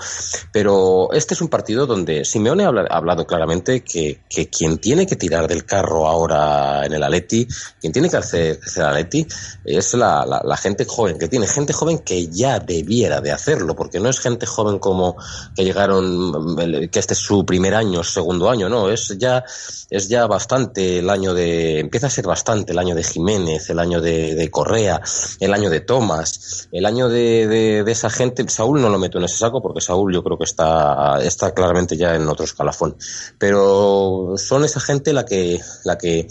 [0.53, 5.15] pero este es un partido donde Simeone ha hablado claramente que, que quien tiene que
[5.17, 7.47] tirar del carro ahora en el Atleti,
[7.81, 9.27] quien tiene que hacer crecer el Atleti
[9.65, 14.01] es la, la- gente joven que tiene, gente joven que ya debiera de hacerlo, porque
[14.01, 15.17] no es gente joven como
[15.55, 16.57] que llegaron,
[16.91, 19.45] que este es su primer año, segundo año, no, es ya,
[19.91, 23.79] es ya bastante el año de, empieza a ser bastante el año de Jiménez, el
[23.79, 25.01] año de, Correa,
[25.39, 29.25] el año de Tomás, el año de- de esa gente, Saúl no lo meto en
[29.25, 32.97] ese saco porque Saúl yo creo que está, está claramente ya en otro escalafón,
[33.39, 36.27] pero son esa gente la que, la que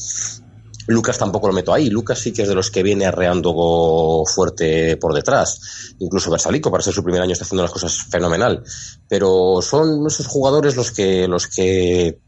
[0.88, 1.90] Lucas tampoco lo meto ahí.
[1.90, 5.94] Lucas sí que es de los que viene arreando fuerte por detrás.
[6.00, 8.64] Incluso Versalico, para ser su primer año, está haciendo las cosas fenomenal.
[9.10, 12.20] Pero son esos jugadores los que, los que,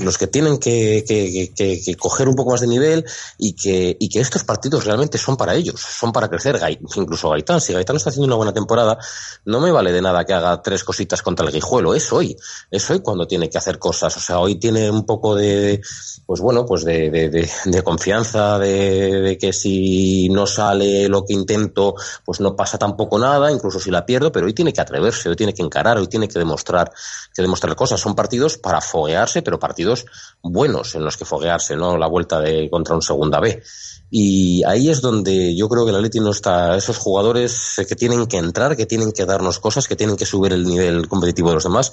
[0.00, 3.04] los que tienen que, que, que- que coger un poco más de nivel
[3.38, 6.58] y que, y que estos partidos realmente son para ellos, son para crecer.
[6.96, 8.98] Incluso Gaitán, si Gaitán está haciendo una buena temporada,
[9.44, 11.94] no me vale de nada que haga tres cositas contra el Guijuelo.
[11.94, 12.36] Es hoy,
[12.70, 14.16] es hoy cuando tiene que hacer cosas.
[14.16, 15.80] O sea, hoy tiene un poco de,
[16.26, 22.54] pues bueno, pues de confianza de, que si no sale lo que intento, pues no
[22.54, 25.62] pasa tampoco nada, incluso si la pierdo, pero hoy tiene que atreverse, hoy tiene que
[25.62, 26.92] encarar, hoy tiene que demostrar,
[27.34, 27.98] que demostrar cosas.
[27.98, 30.04] Son partidos para foguearse, pero partidos
[30.42, 33.62] buenos en los que foguearse, no la vuelta de contra un segunda B.
[34.10, 38.26] Y ahí es donde yo creo que el Atleti no está, esos jugadores que tienen
[38.26, 41.54] que entrar, que tienen que darnos cosas, que tienen que subir el nivel competitivo de
[41.54, 41.90] los demás.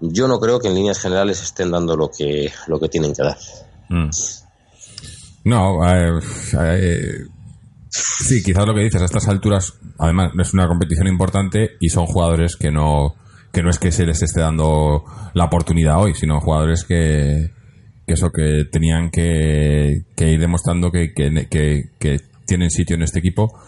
[0.00, 3.22] Yo no creo que en líneas generales estén dando lo que, lo que tienen que
[3.22, 3.38] dar.
[3.88, 4.10] Mm.
[5.44, 6.20] No, eh,
[6.60, 7.12] eh,
[7.88, 12.06] sí, quizás lo que dices, a estas alturas, además, es una competición importante y son
[12.06, 13.14] jugadores que no,
[13.52, 17.50] que no es que se les esté dando la oportunidad hoy, sino jugadores que,
[18.06, 22.16] que eso, que tenían que, que ir demostrando que, que, que, que
[22.46, 23.58] tienen sitio en este equipo.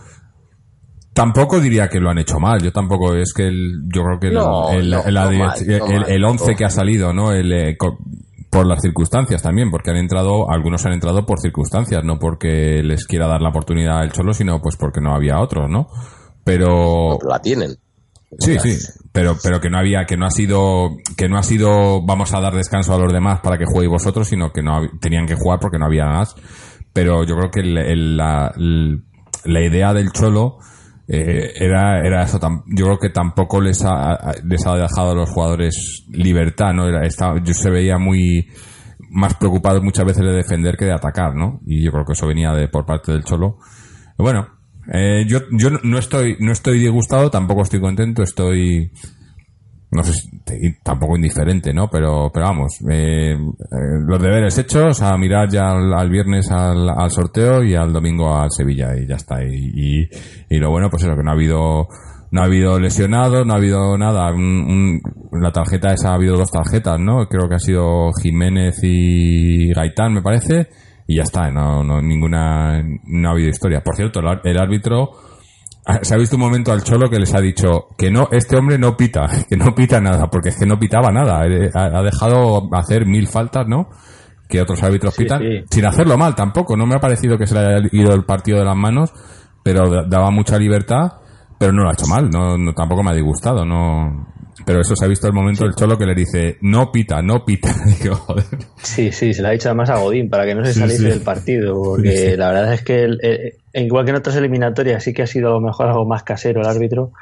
[1.12, 2.62] Tampoco diría que lo han hecho mal.
[2.62, 5.54] Yo tampoco es que el, yo creo que el, No, el, el- el- mal,
[6.08, 6.56] el 11 no.
[6.56, 7.32] que ha salido, ¿no?
[7.32, 7.76] El, eh,
[8.50, 13.06] por las circunstancias también, porque han entrado, algunos han entrado por circunstancias, no porque les
[13.06, 15.86] quiera dar la oportunidad al Cholo, sino pues porque no había otros, ¿no?
[16.44, 17.76] Pero Pero la tienen.
[18.38, 18.76] sí, sí,
[19.12, 22.40] pero pero que no había, que no ha sido, que no ha sido, vamos a
[22.40, 25.60] dar descanso a los demás para que jueguéis vosotros, sino que no tenían que jugar
[25.60, 26.34] porque no había más.
[26.92, 29.04] Pero yo creo que el- el- la, el-
[29.44, 30.58] la idea del Cholo
[31.12, 32.38] eh, era, era eso.
[32.38, 36.88] tam- Yo creo que tampoco les ha, les ha dejado a los jugadores libertad, ¿no?
[37.02, 38.48] Estaba- yo se veía muy
[39.10, 41.60] más preocupado muchas veces de defender que de atacar, ¿no?
[41.66, 43.58] Y yo creo que eso venía de por parte del Cholo.
[44.16, 44.46] Bueno,
[44.92, 48.92] eh, yo, yo no estoy, no estoy disgustado, tampoco estoy contento, estoy,
[49.92, 50.30] no sé, si-
[50.82, 51.88] tampoco indiferente, ¿no?
[51.88, 53.36] Pero, pero vamos, eh, eh,
[54.06, 58.50] los deberes hechos, a mirar ya al, viernes al, al sorteo y al domingo al
[58.50, 59.42] Sevilla y ya está.
[59.44, 60.08] Y, y,
[60.48, 61.88] y lo bueno, pues eso, que no ha habido,
[62.30, 64.32] no ha habido lesionados, no ha habido nada.
[64.32, 65.00] Un-
[65.32, 67.26] un- la tarjeta esa ha habido dos tarjetas, ¿no?
[67.26, 70.68] Creo que ha sido Jiménez y Gaitán, me parece.
[71.06, 73.80] Y ya está, no, no, ninguna, no ha habido historia.
[73.82, 75.10] Por cierto, el, el árbitro,
[76.02, 78.78] se ha visto un momento al Cholo que les ha dicho que no, este hombre
[78.78, 81.46] no pita, que no pita nada, porque es que no pitaba nada.
[81.46, 83.88] Eh, Ha, dejado hacer mil faltas, ¿no?
[84.48, 85.64] Que otros árbitros Sí, pitan, sí.
[85.70, 86.76] sin hacerlo mal tampoco.
[86.76, 89.12] No me ha parecido que se le haya ido el partido de las manos,
[89.62, 91.12] pero da- daba mucha libertad.
[91.58, 94.26] pero no lo ha hecho mal, no, tampoco me ha disgustado, no.
[94.64, 97.44] Pero eso se ha visto el momento del Cholo que le dice, no pita, no
[97.44, 97.70] pita.
[98.82, 101.20] Sí, sí, se lo ha dicho además a Godín para que no se saliese del
[101.20, 105.50] partido, porque la verdad es que, igual que en otras eliminatorias, sí que ha sido
[105.50, 107.12] a lo mejor algo más casero el árbitro.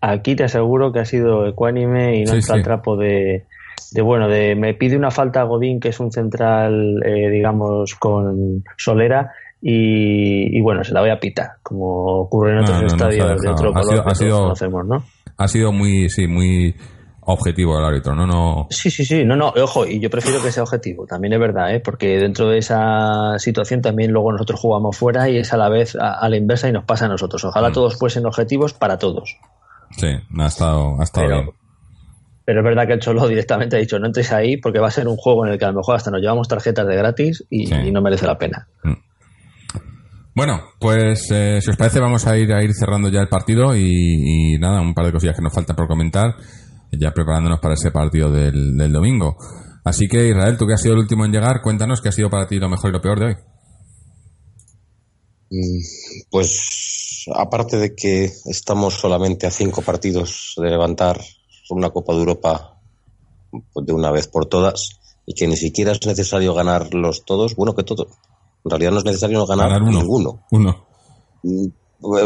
[0.00, 3.44] Aquí te aseguro que ha sido ecuánime y no está el trapo de,
[3.92, 7.94] de bueno, de me pide una falta a Godín, que es un central, eh, digamos,
[7.96, 13.50] con solera, y, bueno, se la voy a pitar, como ocurre en otros estadios de
[13.50, 15.02] otro color ha sido, ¿no?
[15.38, 16.74] Ha sido muy, sí, muy
[17.20, 18.26] objetivo el árbitro, ¿no?
[18.26, 21.38] no Sí, sí, sí, no, no, ojo, y yo prefiero que sea objetivo, también es
[21.38, 21.80] verdad, ¿eh?
[21.80, 25.94] porque dentro de esa situación también luego nosotros jugamos fuera y es a la vez
[25.94, 27.44] a, la inversa y nos pasa a nosotros.
[27.44, 27.72] Ojalá mm.
[27.72, 29.36] todos fuesen objetivos para todos.
[29.90, 30.08] Sí,
[30.38, 31.50] ha estado, ha estado bien.
[32.46, 34.90] Pero es verdad que el Cholo directamente ha dicho, no entres ahí porque va a
[34.90, 37.44] ser un juego en el que a lo mejor hasta nos llevamos tarjetas de gratis
[37.50, 38.68] y, no merece la pena.
[38.82, 38.92] Mm.
[40.38, 43.76] Bueno, pues eh, si os parece vamos a ir a ir cerrando ya el partido
[43.76, 46.36] y, nada, un par de cosillas que nos falta por comentar,
[46.92, 49.36] ya preparándonos para ese partido del, domingo.
[49.84, 52.30] Así que Israel, tú que has sido el último en llegar, cuéntanos qué ha sido
[52.30, 53.36] para ti lo mejor y lo peor de hoy.
[55.50, 55.80] Mm,
[56.30, 61.20] pues aparte de que estamos solamente a cinco partidos de levantar
[61.68, 62.78] una Copa de Europa
[63.74, 67.82] de una vez por todas y que ni siquiera es necesario ganarlos todos, bueno que
[67.82, 68.06] todo,
[68.64, 70.44] en realidad no es necesario ganar, ninguno.
[70.50, 70.86] Uno.
[71.42, 71.66] Mm,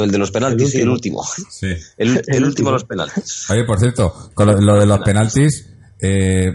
[0.03, 1.23] el de los penaltis y el último.
[1.97, 3.51] El, último de los penaltis.
[3.51, 5.67] Oye, por cierto, con lo, de los penaltis,
[6.01, 6.53] eh,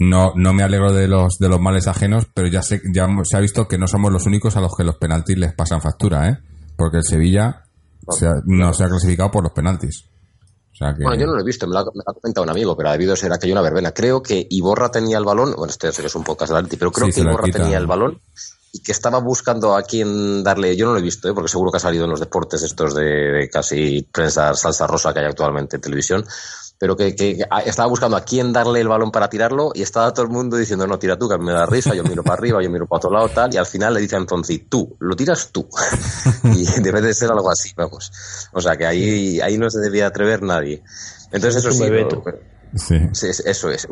[0.00, 3.36] no, no me alegro de los, de los males ajenos, pero ya, sé, ya se
[3.36, 6.28] ha visto que no somos los únicos a los que los penaltis les pasan factura,
[6.28, 6.38] ¿eh?
[6.76, 7.64] Porque el Sevilla
[8.46, 10.04] no se ha clasificado por los penaltis.
[10.80, 13.14] Bueno, yo no lo he visto, me lo, ha, comentado un amigo, pero ha debido
[13.14, 13.92] ser aquella una verbena.
[13.92, 17.20] Creo que Iborra tenía el balón, bueno, este es un poco de pero creo que
[17.20, 18.20] Iborra tenía el balón
[18.72, 20.76] y que estaba buscando a quién darle.
[20.76, 21.32] Yo no lo he visto, ¿eh?
[21.32, 25.20] porque seguro que ha salido en los deportes estos de, casi prensa salsa rosa que
[25.20, 26.24] hay actualmente en televisión
[26.78, 27.14] pero que,
[27.64, 30.86] estaba buscando a quién darle el balón para tirarlo y estaba todo el mundo diciendo,
[30.86, 33.10] no, tira tú, que me da risa, yo miro para arriba, yo miro para otro
[33.10, 35.68] lado, tal, y al final le dice entonces, tú, lo tiras tú.
[36.44, 38.12] y debe de ser algo así, vamos.
[38.52, 40.82] O sea, que ahí, ahí no se debía atrever nadie.
[41.32, 41.90] Entonces eso sí,
[42.76, 42.96] Sí.
[43.44, 43.86] eso es,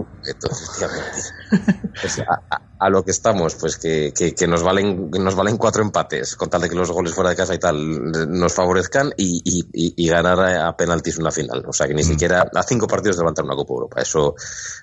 [2.78, 6.62] a, lo que estamos, pues que, que, nos valen nos valen cuatro empates, con tal
[6.62, 9.40] de que los goles fuera de casa y tal nos favorezcan y,
[9.72, 11.64] y, ganar a, penaltis una final.
[11.66, 12.06] O sea, que ni mm.
[12.06, 14.02] siquiera a cinco partidos levantar una Copa Europa.
[14.02, 14.34] Eso,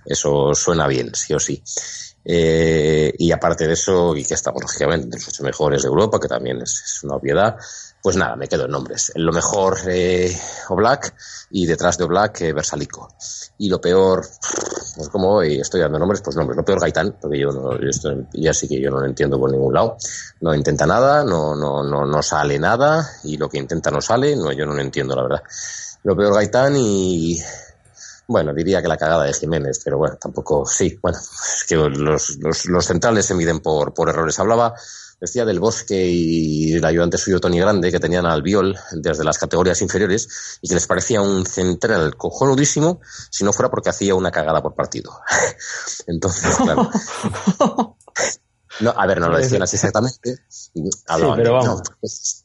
[0.06, 1.62] eso suena bien, sí o sí.
[2.24, 6.20] Eh, y aparte de eso, y que estamos lógicamente entre los ocho mejores de Europa,
[6.20, 7.56] que también es, una obviedad,
[8.02, 9.12] pues nada, me quedo en nombres.
[9.16, 10.36] Lo mejor eh,
[10.70, 11.14] Oblak
[11.52, 13.10] y detrás de Oblak eh, Versalico.
[13.58, 14.26] Y lo peor,
[14.96, 16.56] pues como hoy estoy dando nombres, pues nombres.
[16.56, 17.72] Lo peor Gaitán, porque yo, no,
[18.34, 19.98] ya sí que yo no lo entiendo por ningún lado.
[20.42, 24.36] No intenta nada, no, no, no, no sale nada y lo que intenta no sale,
[24.36, 25.44] no, yo no lo entiendo la verdad.
[26.04, 27.38] Lo peor Gaitán y
[28.28, 32.38] bueno, diría que la cagada de Jiménez, pero bueno, tampoco, sí, bueno, es que los,
[32.38, 34.40] los, los centrales se miden por, por errores.
[34.40, 34.74] Hablaba
[35.20, 39.38] decía del Bosque y el ayudante suyo Tony Grande, que tenían al Viol desde las
[39.38, 44.32] categorías inferiores y que les parecía un central cojonudísimo si no fuera porque hacía una
[44.32, 45.12] cagada por partido.
[46.08, 46.90] Entonces, claro.
[48.82, 50.36] No, a ver, no lo decían así exactamente.
[51.36, 51.82] pero vamos.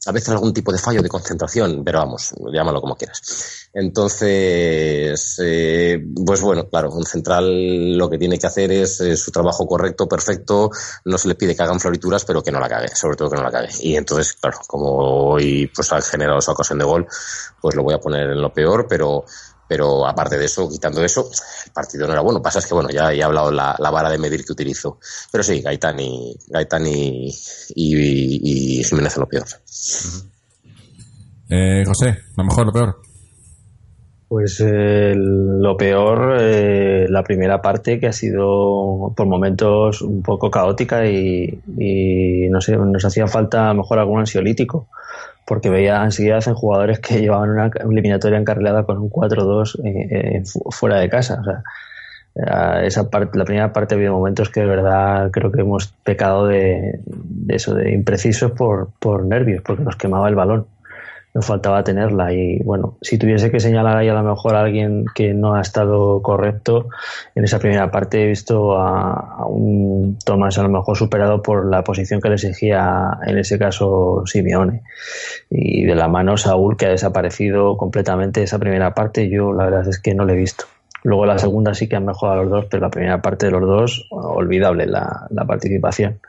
[0.05, 3.69] a veces algún tipo de fallo de concentración, pero vamos, llámalo como quieras.
[3.73, 9.31] Entonces, eh, pues bueno, claro, un central lo que tiene que hacer es eh, su
[9.31, 10.69] trabajo correcto, perfecto,
[11.05, 13.37] no se le pide que hagan florituras, pero que no la cague, sobre todo que
[13.37, 13.69] no la cague.
[13.81, 17.07] Y entonces, claro, como hoy pues ha generado esa ocasión de gol,
[17.61, 19.25] pues lo voy a poner en lo peor, pero
[19.67, 21.29] pero aparte de eso, quitando eso,
[21.65, 22.41] el partido no era bueno.
[22.41, 24.99] Pasa es que, bueno, ya he hablado la, la vara de medir que utilizo.
[25.31, 27.29] Pero sí, Gaitán y, Gaitán y,
[27.75, 29.45] y, Jiménez lo peor.
[31.49, 32.95] Eh, José, lo mejor, lo peor.
[34.27, 40.49] Pues eh, lo peor, eh, la primera parte que ha sido por momentos un poco
[40.49, 44.89] caótica y, y no sé, nos hacía falta a lo mejor algún ansiolítico
[45.45, 50.43] porque veía enseguida en jugadores que llevaban una eliminatoria encarrilada con un 4-2 eh, eh,
[50.71, 51.39] fuera de casa.
[51.41, 51.63] O sea,
[52.83, 56.99] esa parte, la primera parte había momentos que de verdad creo que hemos pecado de,
[57.05, 60.67] de eso, de imprecisos por, por nervios, porque nos quemaba el balón
[61.35, 62.33] nos faltaba tenerla.
[62.33, 65.61] Y bueno, si tuviese que señalar ahí a lo mejor a alguien que no ha
[65.61, 66.87] estado correcto,
[67.35, 71.83] en esa primera parte he visto a, un Tomás a lo mejor superado por la
[71.83, 74.81] posición que le exigía en ese caso Simeone.
[75.49, 79.87] Y de la mano Saúl, que ha desaparecido completamente esa primera parte, yo la verdad
[79.89, 80.65] es que no le he visto.
[81.03, 83.61] Luego la segunda sí que han mejorado los dos, pero la primera parte de los
[83.61, 86.19] dos, olvidable la, la participación.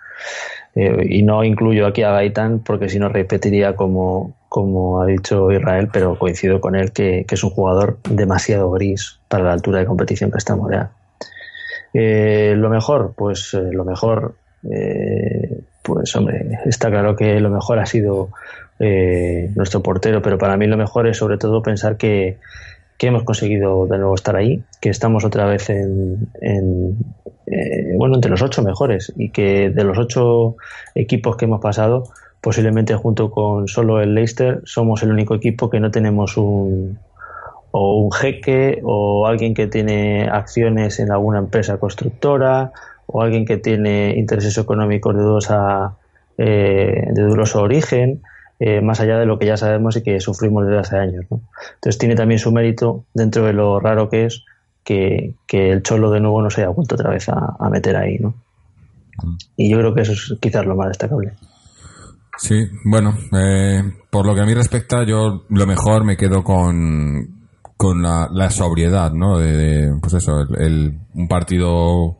[0.77, 5.51] Eh, y no incluyo aquí a Gaitán porque si no repetiría como, como ha dicho
[5.51, 9.87] Israel, pero coincido con él que, es un jugador demasiado gris para la altura de
[9.87, 10.91] competición que estamos ya.
[11.95, 14.35] Eh, lo mejor, pues eh, lo mejor,
[15.83, 18.31] pues hombre, está claro que lo mejor ha sido
[18.79, 22.37] nuestro portero, pero para mí lo mejor es sobre todo pensar que,
[22.99, 26.29] que hemos conseguido de nuevo estar ahí, que estamos otra vez en,
[27.47, 30.57] eh, bueno, entre los ocho mejores y que de los ocho
[30.95, 32.05] equipos que hemos pasado,
[32.41, 36.99] posiblemente junto con solo el Leicester, somos el único equipo que no tenemos un
[37.79, 42.73] o un jeque o alguien que tiene acciones en alguna empresa constructora
[43.05, 45.97] o alguien que tiene intereses económicos de dudosa,
[46.39, 48.23] eh, de dudoso origen
[48.59, 51.27] eh, más allá de lo que ya sabemos y que sufrimos desde hace años.
[51.31, 54.45] Entonces tiene también su mérito dentro de lo raro que es
[54.85, 58.19] que, el Cholo de nuevo no se haya vuelto otra vez a, meter ahí.
[58.19, 58.35] ¿no?
[59.57, 61.33] Y yo creo que eso es quizás lo más destacable.
[62.39, 62.55] Sí,
[62.85, 68.03] bueno, eh, por lo que a mí respecta, yo lo mejor me quedo con, con
[68.03, 69.39] la, sobriedad, ¿no?
[69.39, 72.19] De, pues eso, el, un partido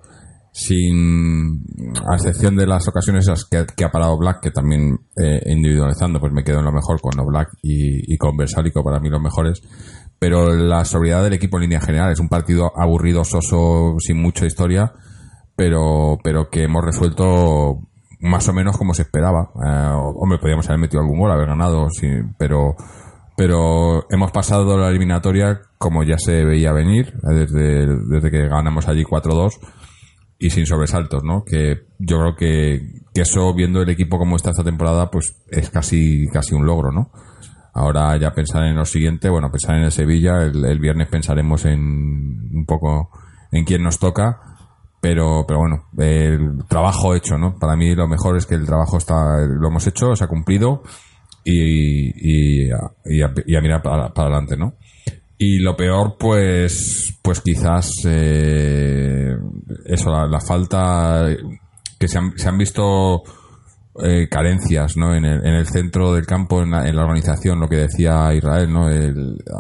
[0.57, 1.63] sin
[2.11, 6.45] a excepción de las ocasiones que, ha parado Black que también eh, individualizando pues me
[6.45, 9.61] quedo en lo mejor con Black y, con Versálico para mí los mejores.
[10.19, 14.47] Pero la sobriedad del equipo en línea general es un partido aburrido soso sin mucha
[14.47, 14.95] historia
[15.57, 17.83] pero pero que hemos resuelto
[18.21, 19.51] más o menos como se esperaba.
[19.63, 22.77] Eh, hombre podríamos haber metido algún gol haber ganado sí, pero
[23.37, 29.05] pero hemos pasado la eliminatoria como ya se veía venir desde, desde que ganamos allí
[29.05, 29.59] 4-2
[30.39, 31.45] y sin sobresaltos, ¿no?
[31.45, 36.27] Que yo creo que, eso, viendo el equipo como está esta temporada, pues es casi,
[36.31, 37.11] casi un logro, ¿no?
[37.73, 41.81] Ahora ya pensar en lo siguiente, bueno, pensar en el Sevilla, el, viernes pensaremos en
[41.81, 43.11] un poco
[43.53, 44.39] en quién nos toca,
[45.01, 47.59] pero, pero bueno, el trabajo hecho, ¿no?
[47.59, 50.83] Para mí lo mejor es que el trabajo está, lo hemos hecho, se ha cumplido
[51.45, 52.69] y, y,
[53.05, 54.75] y, a, mirar para, para adelante, ¿no?
[55.39, 59.37] Y lo peor, pues, pues quizás eh,
[59.85, 61.27] eso, la, falta
[61.99, 63.23] que se han, se han visto
[64.03, 65.15] eh, carencias, ¿no?
[65.15, 68.87] En el, en el centro del campo, en la, organización, lo que decía Israel, ¿no?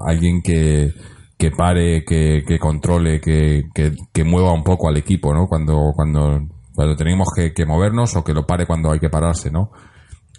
[0.07, 0.95] alguien que,
[1.37, 5.47] que pare, que, que controle, que, que, mueva un poco al equipo, ¿no?
[5.47, 6.41] Cuando, cuando,
[6.75, 9.73] cuando tenemos que, movernos o que lo pare cuando hay que pararse, ¿no?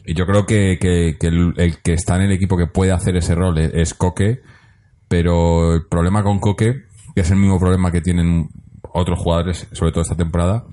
[0.03, 3.15] Y yo creo que, que, el, el, que está en el equipo que puede hacer
[3.17, 4.41] ese rol es Coque
[5.07, 6.83] pero el problema con Coque,
[7.15, 8.49] que es el mismo problema que tienen
[8.93, 10.65] otros jugadores, sobre todo esta temporada,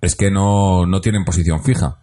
[0.00, 1.98] es que no, no tienen posición fija.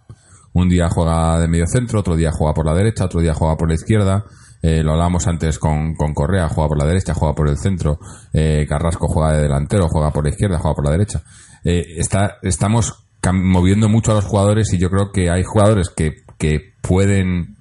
[0.54, 3.56] Un día juega de medio centro, otro día juega por la derecha, otro día juega
[3.56, 4.26] por la izquierda.
[4.62, 8.00] Eh, lo hablábamos antes con, con, Correa, juega por la derecha, juega por el centro.
[8.34, 11.24] Eh, Carrasco juega de delantero, juega por la izquierda, juega por la derecha.
[11.64, 16.24] Eh, está, estamos moviendo mucho a los jugadores y yo creo que hay jugadores que,
[16.38, 17.56] que pueden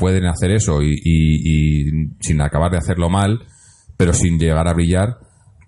[0.00, 3.44] pueden hacer eso y, sin acabar de hacerlo mal,
[3.98, 5.18] pero sin llegar a brillar.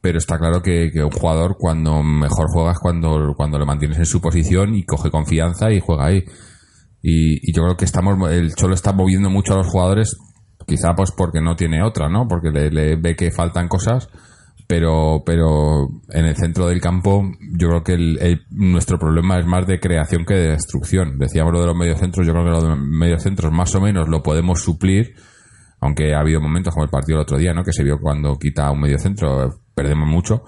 [0.01, 4.07] Pero está claro que, un jugador cuando mejor juega es cuando, cuando lo mantienes en
[4.07, 6.25] su posición y coge confianza y juega ahí.
[7.03, 10.17] Y, yo creo que estamos, el Cholo está moviendo mucho a los jugadores,
[10.67, 12.27] quizá pues porque no tiene otra, ¿no?
[12.27, 14.09] Porque le ve que faltan cosas
[14.73, 19.67] pero, pero en el centro del campo yo creo que el, nuestro problema es más
[19.67, 21.19] de creación que de destrucción.
[21.19, 24.63] Decíamos lo de los mediocentros, yo creo que los mediocentros más o menos lo podemos
[24.63, 25.15] suplir,
[25.79, 27.65] aunque ha habido momentos como el partido el otro día, ¿no?
[27.65, 30.43] que se vio cuando quita un mediocentro, perdemos mucho,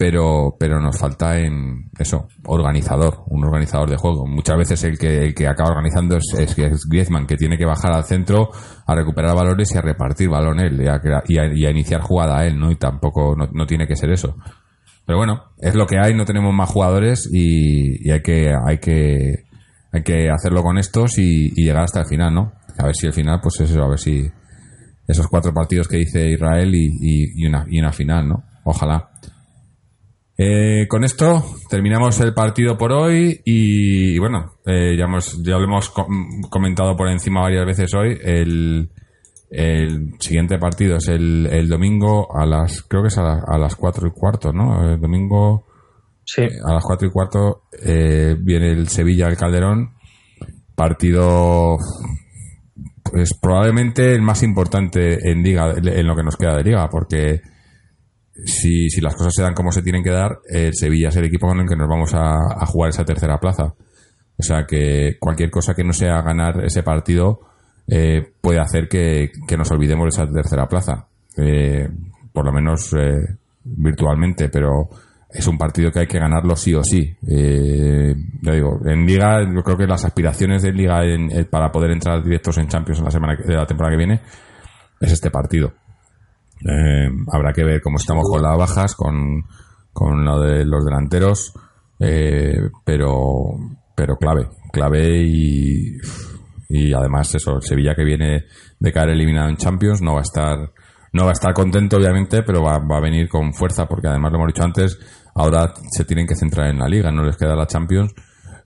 [0.00, 4.26] pero, pero nos falta en eso, organizador, un organizador de juego.
[4.26, 6.56] Muchas veces el que, que acaba organizando es, es,
[6.88, 8.48] Griezmann, que tiene que bajar al centro
[8.86, 10.80] a recuperar balones y a repartir balón él,
[11.28, 12.70] y a, iniciar jugada a él, ¿no?
[12.70, 14.36] Y tampoco, no, tiene que ser eso.
[15.04, 19.44] Pero bueno, es lo que hay, no tenemos más jugadores y, hay que, hay que,
[19.92, 22.52] hay que hacerlo con estos y, llegar hasta el final, ¿no?
[22.78, 24.26] A ver si el final, pues es eso, a ver si
[25.06, 28.44] esos cuatro partidos que dice Israel y, una, y una final, ¿no?
[28.64, 29.09] Ojalá.
[30.42, 35.64] Eh, con esto terminamos el partido por hoy y, bueno, eh, ya, hemos, ya lo
[35.64, 35.92] hemos
[36.48, 38.18] comentado por encima varias veces hoy.
[38.22, 38.88] El,
[40.18, 44.50] siguiente partido es el, domingo a las, creo que es a, las cuatro y cuarto,
[44.50, 44.90] ¿no?
[44.90, 45.66] El domingo
[46.24, 46.48] sí.
[46.64, 49.90] a las cuatro y cuarto eh, viene el Sevilla al Calderón.
[50.74, 51.76] Partido
[53.02, 57.42] pues probablemente el más importante en liga en lo que nos queda de liga porque
[58.44, 61.24] si, si las cosas se dan como se tienen que dar, el Sevilla es el
[61.24, 63.74] equipo con el que nos vamos a, jugar esa tercera plaza.
[64.38, 67.40] O sea que cualquier cosa que no sea ganar ese partido
[67.86, 71.06] eh, puede hacer que, nos olvidemos de esa tercera plaza.
[71.36, 71.88] Eh,
[72.32, 74.88] por lo menos eh, virtualmente, pero
[75.32, 77.14] es un partido que hay que ganarlo sí o sí.
[77.28, 81.92] Eh, ya digo, en Liga, yo creo que las aspiraciones de Liga eh, para poder
[81.92, 84.20] entrar directos en Champions en la semana de la temporada que viene
[85.00, 85.72] es este partido.
[86.68, 89.44] Eh, habrá que ver cómo estamos con las bajas, con,
[89.92, 91.52] con lo de los delanteros,
[92.84, 93.58] pero,
[93.94, 95.98] pero clave, clave y,
[96.68, 98.44] y además eso, Sevilla que viene
[98.78, 100.72] de caer eliminado en Champions no va a estar
[101.12, 104.32] no va a estar contento obviamente, pero va, va a venir con fuerza porque además
[104.32, 104.98] lo hemos dicho antes,
[105.34, 108.14] ahora se tienen que centrar en la liga, no les queda la Champions.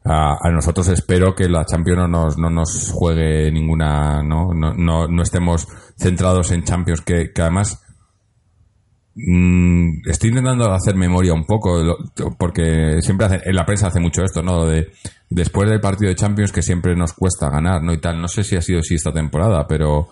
[0.06, 4.74] A, nosotros espero que la Champions no nos, no nos juegue ninguna, no, no,
[5.08, 5.66] no, estemos
[5.96, 7.83] centrados en Champions, que, además
[9.16, 11.80] estoy intentando hacer memoria un poco,
[12.38, 14.66] porque siempre hace, en la prensa hace mucho esto, ¿no?
[14.66, 14.88] De
[15.30, 17.92] después del partido de Champions que siempre nos cuesta ganar, ¿no?
[17.92, 20.08] Y tal, no sé si ha sido así esta temporada, pero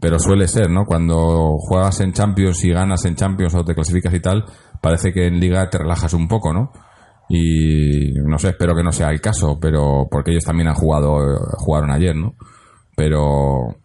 [0.00, 0.84] pero suele ser, ¿no?
[0.84, 4.44] Cuando juegas en Champions y ganas en Champions o te clasificas y tal,
[4.80, 6.72] parece que en Liga te relajas un poco, ¿no?
[7.28, 11.38] Y no sé, espero que no sea el caso, pero porque ellos también han jugado,
[11.56, 12.34] jugaron ayer, ¿no?
[12.94, 13.76] Pero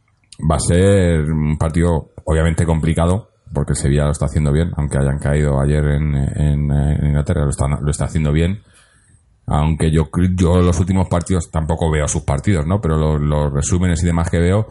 [0.50, 5.18] va a ser un partido obviamente complicado, porque Sevilla lo está haciendo bien, aunque hayan
[5.18, 8.62] caído ayer en, en, Inglaterra, lo está, lo está haciendo bien.
[9.48, 12.80] Aunque yo, yo los últimos partidos tampoco veo sus partidos, ¿no?
[12.80, 14.68] Pero los, resúmenes y demás que veo,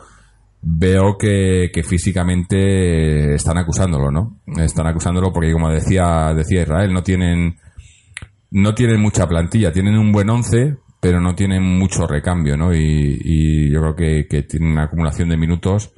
[0.62, 4.38] veo que, físicamente están acusándolo, ¿no?
[4.56, 7.56] Están acusándolo porque, como decía, decía Israel, no tienen,
[8.52, 12.72] no tienen mucha plantilla, tienen un buen once, pero no tienen mucho recambio, ¿no?
[12.72, 15.92] Y, yo creo que, que, tienen una acumulación de minutos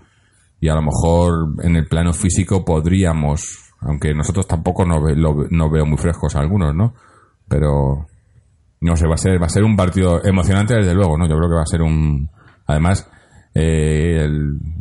[0.61, 5.01] y a lo mejor en el plano físico podríamos, aunque nosotros tampoco no,
[5.51, 6.95] no veo muy frescos algunos, ¿no?
[7.49, 8.07] Pero
[8.81, 11.29] no sé, va a ser, va a ser un partido emocionante desde luego, ¿no?
[11.29, 12.31] Yo creo que va a ser un,
[12.67, 13.09] además,
[13.55, 14.29] eh,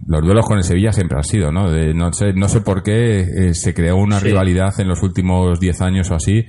[0.07, 1.69] los duelos con el Sevilla siempre han sido, ¿no?
[1.93, 5.81] no, sé, no sé por qué eh, se creó una rivalidad en los últimos 10
[5.81, 6.45] años o así.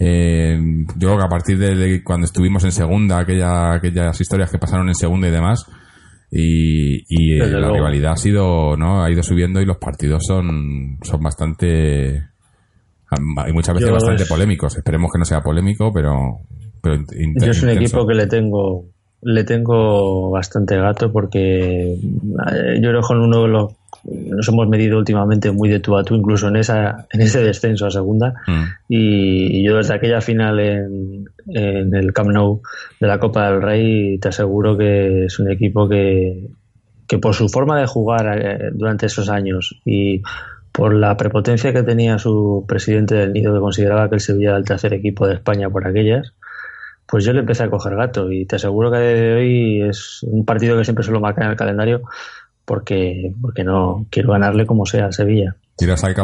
[0.00, 0.58] Eh,
[0.96, 4.88] yo creo que a partir de, cuando estuvimos en segunda, aquella, aquellas historias que pasaron
[4.88, 5.66] en segunda y demás,
[6.30, 9.02] y, la rivalidad ha sido, ¿no?
[9.02, 12.22] Ha ido subiendo y los partidos son, son bastante,
[13.08, 14.76] hay muchas veces bastante polémicos.
[14.76, 16.40] Esperemos que no sea polémico, pero,
[16.82, 17.02] pero
[17.36, 18.84] yo es un equipo que le tengo
[19.20, 23.72] le tengo bastante gato porque eh, yo creo que con uno de los
[24.10, 27.86] nos hemos medido últimamente muy de tú a tú, incluso en esa en ese descenso
[27.86, 28.34] a segunda.
[28.46, 28.64] Mm.
[28.88, 32.62] Y, yo desde aquella final en, en, el Camp Nou
[33.00, 36.48] de la Copa del Rey te aseguro que es un equipo que,
[37.06, 40.22] que por su forma de jugar eh, durante esos años y
[40.72, 44.58] por la prepotencia que tenía su presidente del Nido que consideraba que el Sevilla era
[44.58, 46.34] el tercer equipo de España por aquellas,
[47.06, 50.44] pues yo le empecé a coger gato y te aseguro que de hoy es un
[50.44, 52.02] partido que siempre se lo marca en el calendario
[52.68, 55.56] porque, porque no quiero ganarle como sea a Sevilla.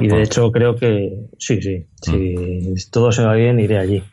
[0.00, 2.76] Y de hecho creo que sí, sí, mm.
[2.76, 4.04] si todo se va bien iré allí.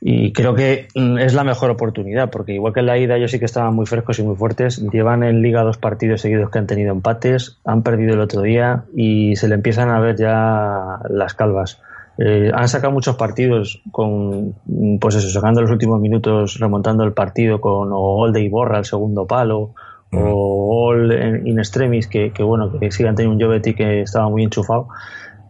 [0.00, 3.30] Y creo que mm, es la mejor oportunidad, porque igual que en la ida ellos
[3.30, 6.58] sí que estaban muy frescos y muy fuertes, llevan en liga dos partidos seguidos que
[6.58, 10.98] han tenido empates, han perdido el otro día y se le empiezan a ver ya
[11.08, 11.80] las calvas.
[12.18, 14.54] Eh, han sacado muchos partidos con,
[15.00, 18.84] pues eso, sacando los últimos minutos, remontando el partido con o gol de Iborra al
[18.84, 19.74] segundo palo,
[20.12, 21.12] o gol
[21.46, 24.88] in extremis, que, que bueno, que sigan teniendo un Jovetti que estaba muy enchufado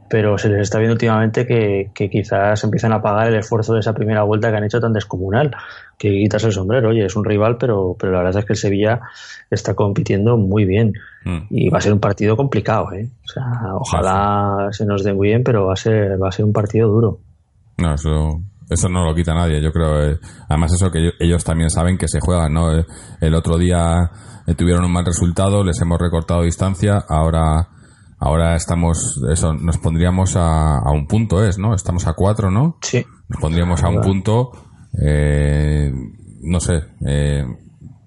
[0.08, 3.92] pero se les está viendo últimamente que, quizás empiezan a pagar el esfuerzo de esa
[3.92, 5.54] primera vuelta que han hecho tan descomunal,
[5.98, 8.58] que quitas el sombrero, oye, es un rival, pero, pero la verdad es que el
[8.58, 9.00] Sevilla
[9.50, 10.94] está compitiendo muy bien
[11.24, 11.38] mm.
[11.50, 13.08] y va a ser un partido complicado, ¿eh?
[13.24, 13.44] O sea,
[13.74, 16.88] ojalá se nos dé muy bien, pero va a ser, va a ser un partido
[16.88, 17.18] duro.
[17.76, 20.10] No, eso, eso no lo quita nadie, yo creo.
[20.10, 20.18] Eh.
[20.48, 22.70] además, eso que ellos, también saben que se juegan, ¿no?
[22.70, 22.86] El,
[23.20, 24.10] el otro día
[24.46, 27.68] eh, tuvieron un mal resultado, les hemos recortado distancia, ahora
[28.20, 31.72] Ahora estamos, eso, nos pondríamos a, a un punto, es, ¿no?
[31.72, 32.76] Estamos a cuatro, ¿no?
[32.82, 33.04] Sí.
[33.28, 34.50] Nos pondríamos a un punto,
[35.00, 35.92] eh,
[36.42, 37.44] no sé, eh,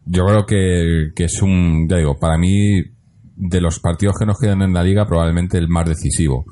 [0.05, 2.81] yo creo que, que es un, ya digo, para mí,
[3.37, 6.43] de los partidos que nos quedan en la liga, probablemente el más decisivo.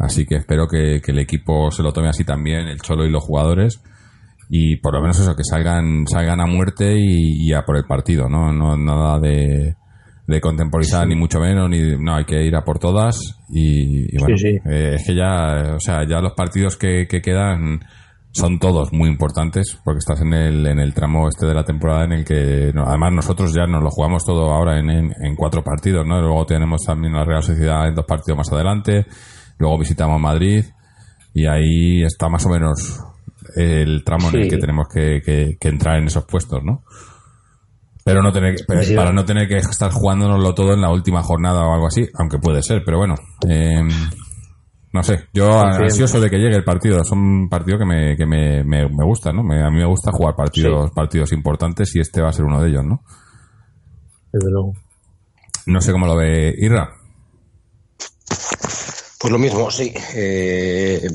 [0.00, 3.10] Así que espero que, que el equipo se lo tome así también, el Cholo y
[3.10, 3.82] los jugadores,
[4.48, 7.84] y por lo menos eso, que salgan, salgan a muerte y, y a por el
[7.84, 8.52] partido, ¿no?
[8.52, 9.76] No nada de,
[10.30, 14.36] de contemporizar ni mucho menos ni no hay que ir a por todas y, bueno
[14.40, 17.80] eh, es que ya o sea ya los partidos que, quedan
[18.32, 22.04] son todos muy importantes porque estás en el en el tramo este de la temporada
[22.04, 26.06] en el que además nosotros ya nos lo jugamos todo ahora en, en, cuatro partidos
[26.06, 29.06] no luego tenemos también la Real Sociedad en dos partidos más adelante
[29.60, 30.64] luego visitamos Madrid
[31.32, 33.04] y ahí está más o menos
[33.56, 36.82] el tramo en el que tenemos que, que entrar en esos puestos no
[38.04, 41.74] pero no tener para no tener que estar jugándonoslo todo en la última jornada o
[41.74, 43.14] algo así, aunque puede ser, pero bueno.
[43.48, 43.82] Eh,
[44.92, 47.00] no sé, yo ansioso de que llegue el partido.
[47.00, 49.42] Es un partido que me, que me, me, gusta, ¿no?
[49.42, 52.70] a mí me gusta jugar partidos, partidos importantes y este va a ser uno de
[52.70, 53.04] ellos, ¿no?
[54.32, 54.72] Desde luego.
[55.66, 56.90] No sé cómo lo ve Irra.
[59.20, 59.92] Pues lo mismo, sí.
[60.14, 61.06] Eh,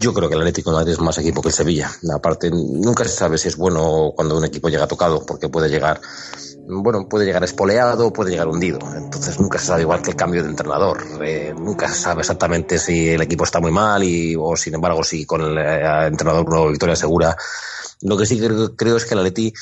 [0.00, 1.90] yo creo que el Atlético Madrid es más equipo que el Sevilla.
[2.14, 6.00] Aparte, nunca se sabe si es bueno cuando un equipo llega tocado, porque puede llegar,
[6.66, 8.78] bueno, puede llegar espoleado, puede llegar hundido.
[8.96, 11.04] Entonces nunca se sabe igual que el cambio de entrenador.
[11.22, 15.04] Eh, nunca se sabe exactamente si el equipo está muy mal y, o sin embargo,
[15.04, 17.36] si con el eh, entrenador una victoria segura.
[18.00, 19.52] Lo que sí creo, creo es que el Atleti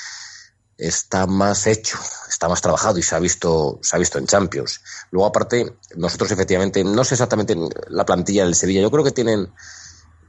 [0.80, 1.98] está más hecho,
[2.28, 4.80] está más trabajado y se ha visto, se ha visto en Champions.
[5.10, 7.54] Luego, aparte, nosotros efectivamente, no sé exactamente
[7.88, 9.52] la plantilla del Sevilla, yo creo que tienen,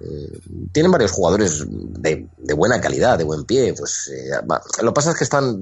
[0.01, 0.39] eh,
[0.71, 3.73] tienen varios jugadores de, buena calidad, de buen pie.
[3.73, 4.31] Pues eh,
[4.81, 5.61] lo que pasa es que están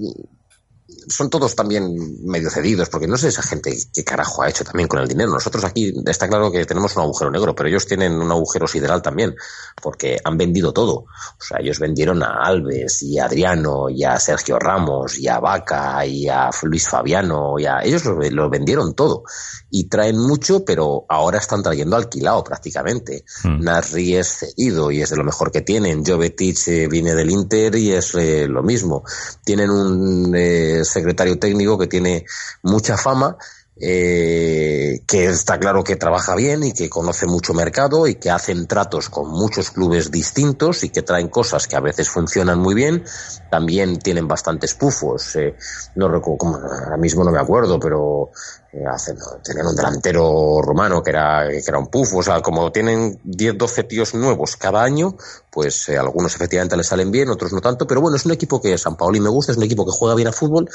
[1.09, 4.87] son todos también medio cedidos, porque no sé esa gente qué carajo ha hecho también
[4.87, 5.31] con el dinero.
[5.31, 9.01] Nosotros aquí está claro que tenemos un agujero negro, pero ellos tienen un agujero sideral
[9.01, 9.35] también,
[9.81, 10.93] porque han vendido todo.
[10.93, 15.39] O sea, ellos vendieron a Alves y a Adriano y a Sergio Ramos y a
[15.39, 17.79] Vaca y a Luis Fabiano y a...
[17.79, 19.23] Ellos lo, vendieron todo
[19.71, 23.23] y traen mucho, pero ahora están trayendo alquilado prácticamente.
[23.43, 23.61] Hmm.
[23.61, 26.05] Nasri es cedido y es de lo mejor que tienen.
[26.05, 29.03] Jovetic eh, viene del Inter y es eh, lo mismo.
[29.43, 30.35] Tienen un...
[30.35, 32.25] Eh, secretario técnico que tiene
[32.63, 33.37] mucha fama,
[33.81, 38.67] eh, que está claro que trabaja bien y que conoce mucho mercado y que hacen
[38.67, 43.05] tratos con muchos clubes distintos y que traen cosas que a veces funcionan muy bien.
[43.49, 45.35] También tienen bastantes pufos.
[45.37, 45.55] Eh,
[45.95, 48.31] no recuerdo, ahora mismo no me acuerdo, pero
[48.71, 52.17] tenían un delantero romano que era, que era un pufo.
[52.17, 55.15] O sea, como tienen 10, 12 tíos nuevos cada año,
[55.49, 57.87] pues algunos efectivamente les salen bien, otros no tanto.
[57.87, 60.15] Pero bueno, es un equipo que San Paoli me gusta, es un equipo que juega
[60.15, 60.69] bien a fútbol,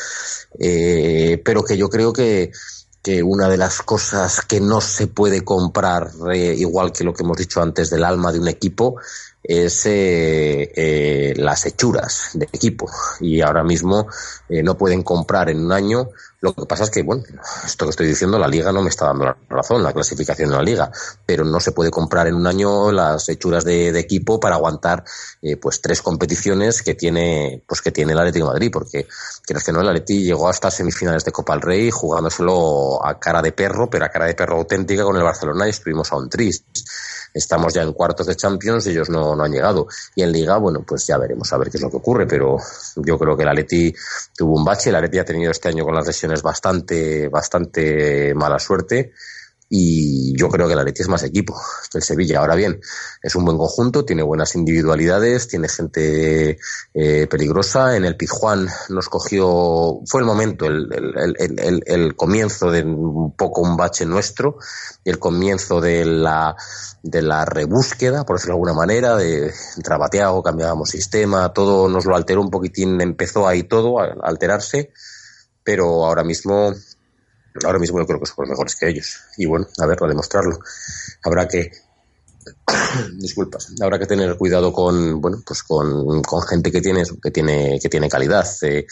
[0.59, 2.53] pero que yo creo que
[3.05, 7.23] que una de las cosas que no se puede comprar, eh, igual que lo que
[7.23, 8.97] hemos dicho antes del alma de un equipo,
[9.45, 12.91] es eh, eh, las hechuras de equipo.
[13.21, 14.09] Y ahora mismo
[14.49, 16.09] no pueden comprar en un año.
[16.41, 17.23] Lo que pasa es que, bueno,
[17.65, 20.57] esto que estoy diciendo, la liga no me está dando la razón, la clasificación de
[20.57, 20.91] la liga,
[21.25, 25.05] pero no se puede comprar en un año las hechuras de, equipo para aguantar
[25.41, 29.07] eh, pues tres competiciones que tiene, pues que tiene el Atlético de Madrid, porque
[29.47, 33.41] crees que no, el Atleti llegó hasta semifinales de Copa del Rey jugándoselo a cara
[33.41, 36.29] de perro, pero a cara de perro auténtica con el Barcelona y estuvimos a un
[36.29, 36.83] triste
[37.35, 39.89] estamos ya en cuartos de Champions, ellos no, no han llegado.
[40.15, 42.57] Y en Liga, bueno, pues ya veremos a ver qué es lo que ocurre, pero
[42.97, 43.93] yo creo que el Atleti
[44.37, 48.59] tuvo un bache, el Atleti ha tenido este año con las lesiones bastante, bastante mala
[48.59, 49.13] suerte
[49.69, 51.61] y yo creo que la Leti es más equipo
[51.91, 52.41] que el Sevilla.
[52.41, 52.81] Ahora bien,
[53.23, 56.59] es un buen conjunto, tiene buenas individualidades, tiene gente
[56.93, 57.97] eh, peligrosa.
[57.97, 63.35] En el Pizjuán nos cogió, fue el momento, el, el, el, el, comienzo de un
[63.35, 64.59] poco un bache nuestro,
[65.05, 66.55] el comienzo de la,
[67.03, 72.15] de la rebúsqueda, por decirlo de alguna manera, de trabateado, cambiábamos sistema, todo nos lo
[72.15, 74.93] alteró un poquitín, empezó ahí todo a alterarse,
[75.63, 76.75] pero ahora mismo
[77.63, 79.21] ahora mismo yo creo que somos mejores que ellos.
[79.37, 80.59] Y bueno, a ver, a demostrarlo.
[81.23, 81.71] Habrá que
[83.19, 87.79] disculpas, habrá que tener cuidado con, bueno, pues con, con gente que tiene, que tiene,
[87.81, 88.47] que tiene calidad.
[88.63, 88.87] Eh,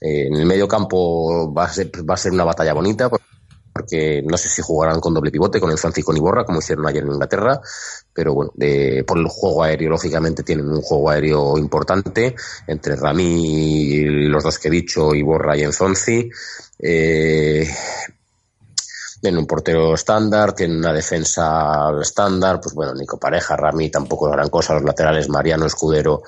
[0.00, 3.10] eh, en el medio campo va a ser, va a ser una batalla bonita
[4.24, 6.86] no sé si jugarán con doble pivote, con el Francis y con Iborra, como hicieron
[6.86, 7.60] ayer en Inglaterra,
[8.12, 8.52] pero bueno,
[9.06, 12.34] por el juego aéreo, lógicamente tienen un juego aéreo importante,
[12.66, 16.30] entre Rami y los dos que he dicho, Iborra y Enzonzi.
[16.78, 17.68] Eh,
[19.24, 24.50] tienen un portero estándar, tienen una defensa estándar, pues bueno, Nico Pareja, Rami tampoco gran
[24.50, 26.22] cosa, los laterales Mariano Escudero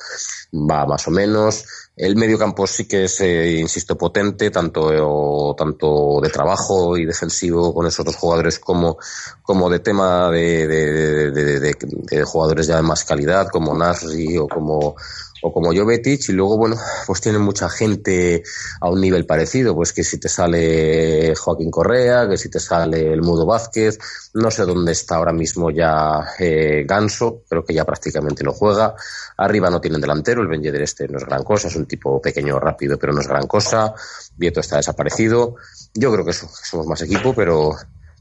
[0.54, 1.66] va más o menos.
[1.96, 7.72] El medio campo sí que es, eh, insisto, potente, tanto, tanto de trabajo y defensivo
[7.72, 8.98] con esos dos jugadores como,
[9.42, 14.46] como de tema de, de, de, de jugadores ya de más calidad, como Nasri o
[14.46, 14.94] como,
[15.42, 16.76] o como Jovetic y luego bueno
[17.06, 18.42] pues tienen mucha gente
[18.80, 23.12] a un nivel parecido pues que si te sale Joaquín Correa que si te sale
[23.12, 23.98] el Mudo Vázquez
[24.34, 28.94] no sé dónde está ahora mismo ya eh, Ganso creo que ya prácticamente lo juega.
[29.36, 32.58] Arriba no tienen delantero el Ben este no es gran cosa es un tipo pequeño
[32.58, 33.94] rápido pero no es gran cosa.
[34.36, 35.56] Vieto está desaparecido.
[35.94, 37.76] Yo creo que somos más equipo pero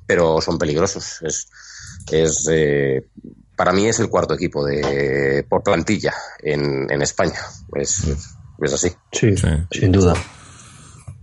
[0.05, 1.21] pero son peligrosos.
[1.21, 1.47] Es
[2.11, 3.07] es eh,
[3.55, 7.39] para mí es el cuarto equipo de por plantilla en, en España.
[7.75, 8.07] Es,
[8.61, 8.91] es así.
[9.11, 9.33] Sí,
[9.71, 10.13] sin duda.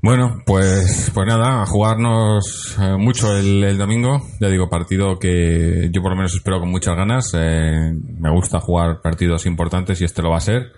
[0.04, 4.20] Bueno, pues, pues nada, a jugarnos eh, mucho el, domingo.
[4.40, 7.30] Ya digo, partido que yo por lo menos espero con muchas ganas.
[7.34, 10.72] Eh, me gusta jugar partidos importantes y este lo va a ser.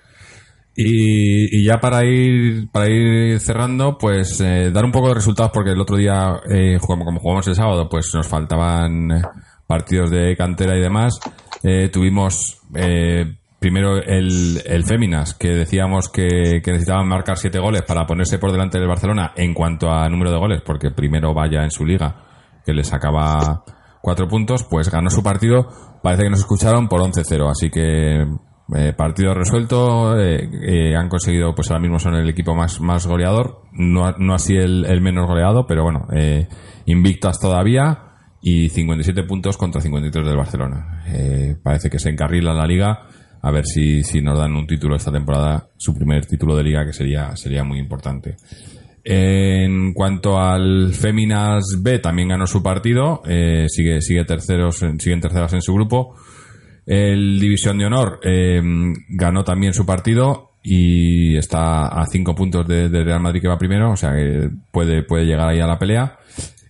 [0.77, 5.53] Y, y ya para ir, para ir cerrando, pues eh, dar un poco de resultados
[5.55, 6.41] porque el otro día,
[6.81, 9.09] como, como jugamos el sábado, pues nos faltaban
[9.67, 11.19] partidos de cantera y demás.
[11.63, 17.83] Eh, tuvimos eh, primero el, el Féminas, que decíamos que, que, necesitaban marcar siete goles
[17.83, 21.65] para ponerse por delante del Barcelona en cuanto a número de goles, porque primero vaya
[21.65, 22.27] en su liga,
[22.65, 23.65] que le sacaba
[24.03, 25.67] cuatro puntos, pues ganó su partido.
[26.03, 28.27] Parece que nos escucharon por 11-0, así que
[28.77, 30.19] eh, partido resuelto.
[30.19, 34.35] Eh, eh, han conseguido, pues ahora mismo son el equipo más, más goleador, no, no
[34.35, 36.07] así el, el menos goleado, pero bueno,
[36.85, 38.14] invictas todavía
[38.47, 41.03] y 57 puntos contra 53 del Barcelona.
[41.09, 43.07] Eh, parece que se encarrila la liga.
[43.41, 46.85] A ver si, si nos dan un título esta temporada, su primer título de liga,
[46.85, 48.37] que sería, sería muy importante.
[49.03, 55.55] En cuanto al Féminas B, también ganó su partido, eh, sigue, sigue terceros, siguen terceras
[55.55, 56.15] en su grupo.
[56.85, 58.61] El División de Honor eh,
[59.09, 63.57] ganó también su partido y está a cinco puntos de, de, Real Madrid que va
[63.57, 66.19] primero, o sea que puede, puede llegar ahí a la pelea.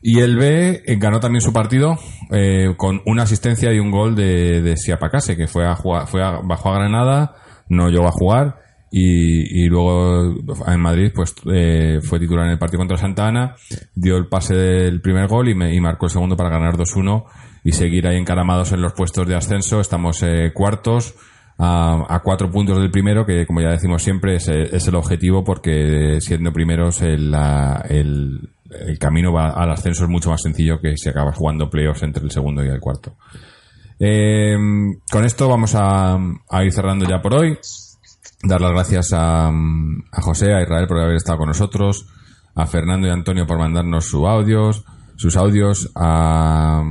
[0.06, 1.98] Y el B eh, ganó también su partido
[2.30, 6.22] eh, con una asistencia y un gol de, de Siapacase, que fue a jugar, fue
[6.22, 7.36] a, bajó a Granada,
[7.70, 8.58] no llegó a jugar
[8.90, 10.34] y, luego
[10.66, 13.56] en Madrid pues eh, fue titular en el partido contra Santa Ana,
[13.94, 17.24] dio el pase del primer gol y, me, y marcó el segundo para ganar 2-1
[17.64, 19.80] y seguir ahí encaramados en los puestos de ascenso.
[19.80, 21.14] Estamos eh, cuartos
[21.58, 26.18] a, cuatro puntos del primero, que como ya decimos siempre es, es el objetivo porque
[26.20, 27.34] siendo primeros el,
[27.88, 32.24] el, camino va al ascenso es mucho más sencillo que si acabas jugando playoffs entre
[32.24, 33.14] el segundo y el cuarto.
[34.00, 34.56] Eh,
[35.10, 37.56] con esto vamos a, a, ir cerrando ya por hoy.
[38.42, 42.06] Dar las gracias a, a, José, a Israel por haber estado con nosotros,
[42.54, 44.84] a Fernando y Antonio por mandarnos sus audios,
[45.16, 46.82] sus audios, a,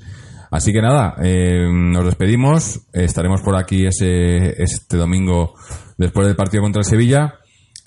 [0.51, 2.81] Así que nada, eh, nos despedimos.
[2.91, 5.53] Estaremos por aquí ese, este domingo
[5.97, 7.35] después del partido contra el Sevilla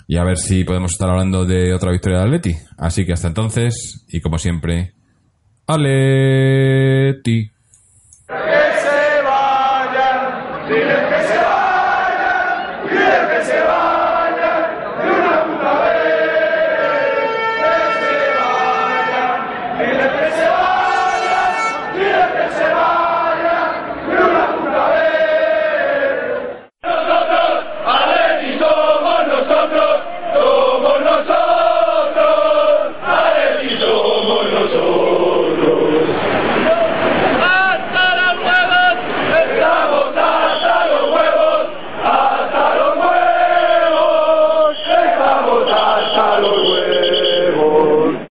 [0.07, 2.55] y a ver si podemos estar hablando de otra victoria de Atleti.
[2.77, 4.93] Así que hasta entonces, y como siempre,
[5.67, 7.51] Aleti.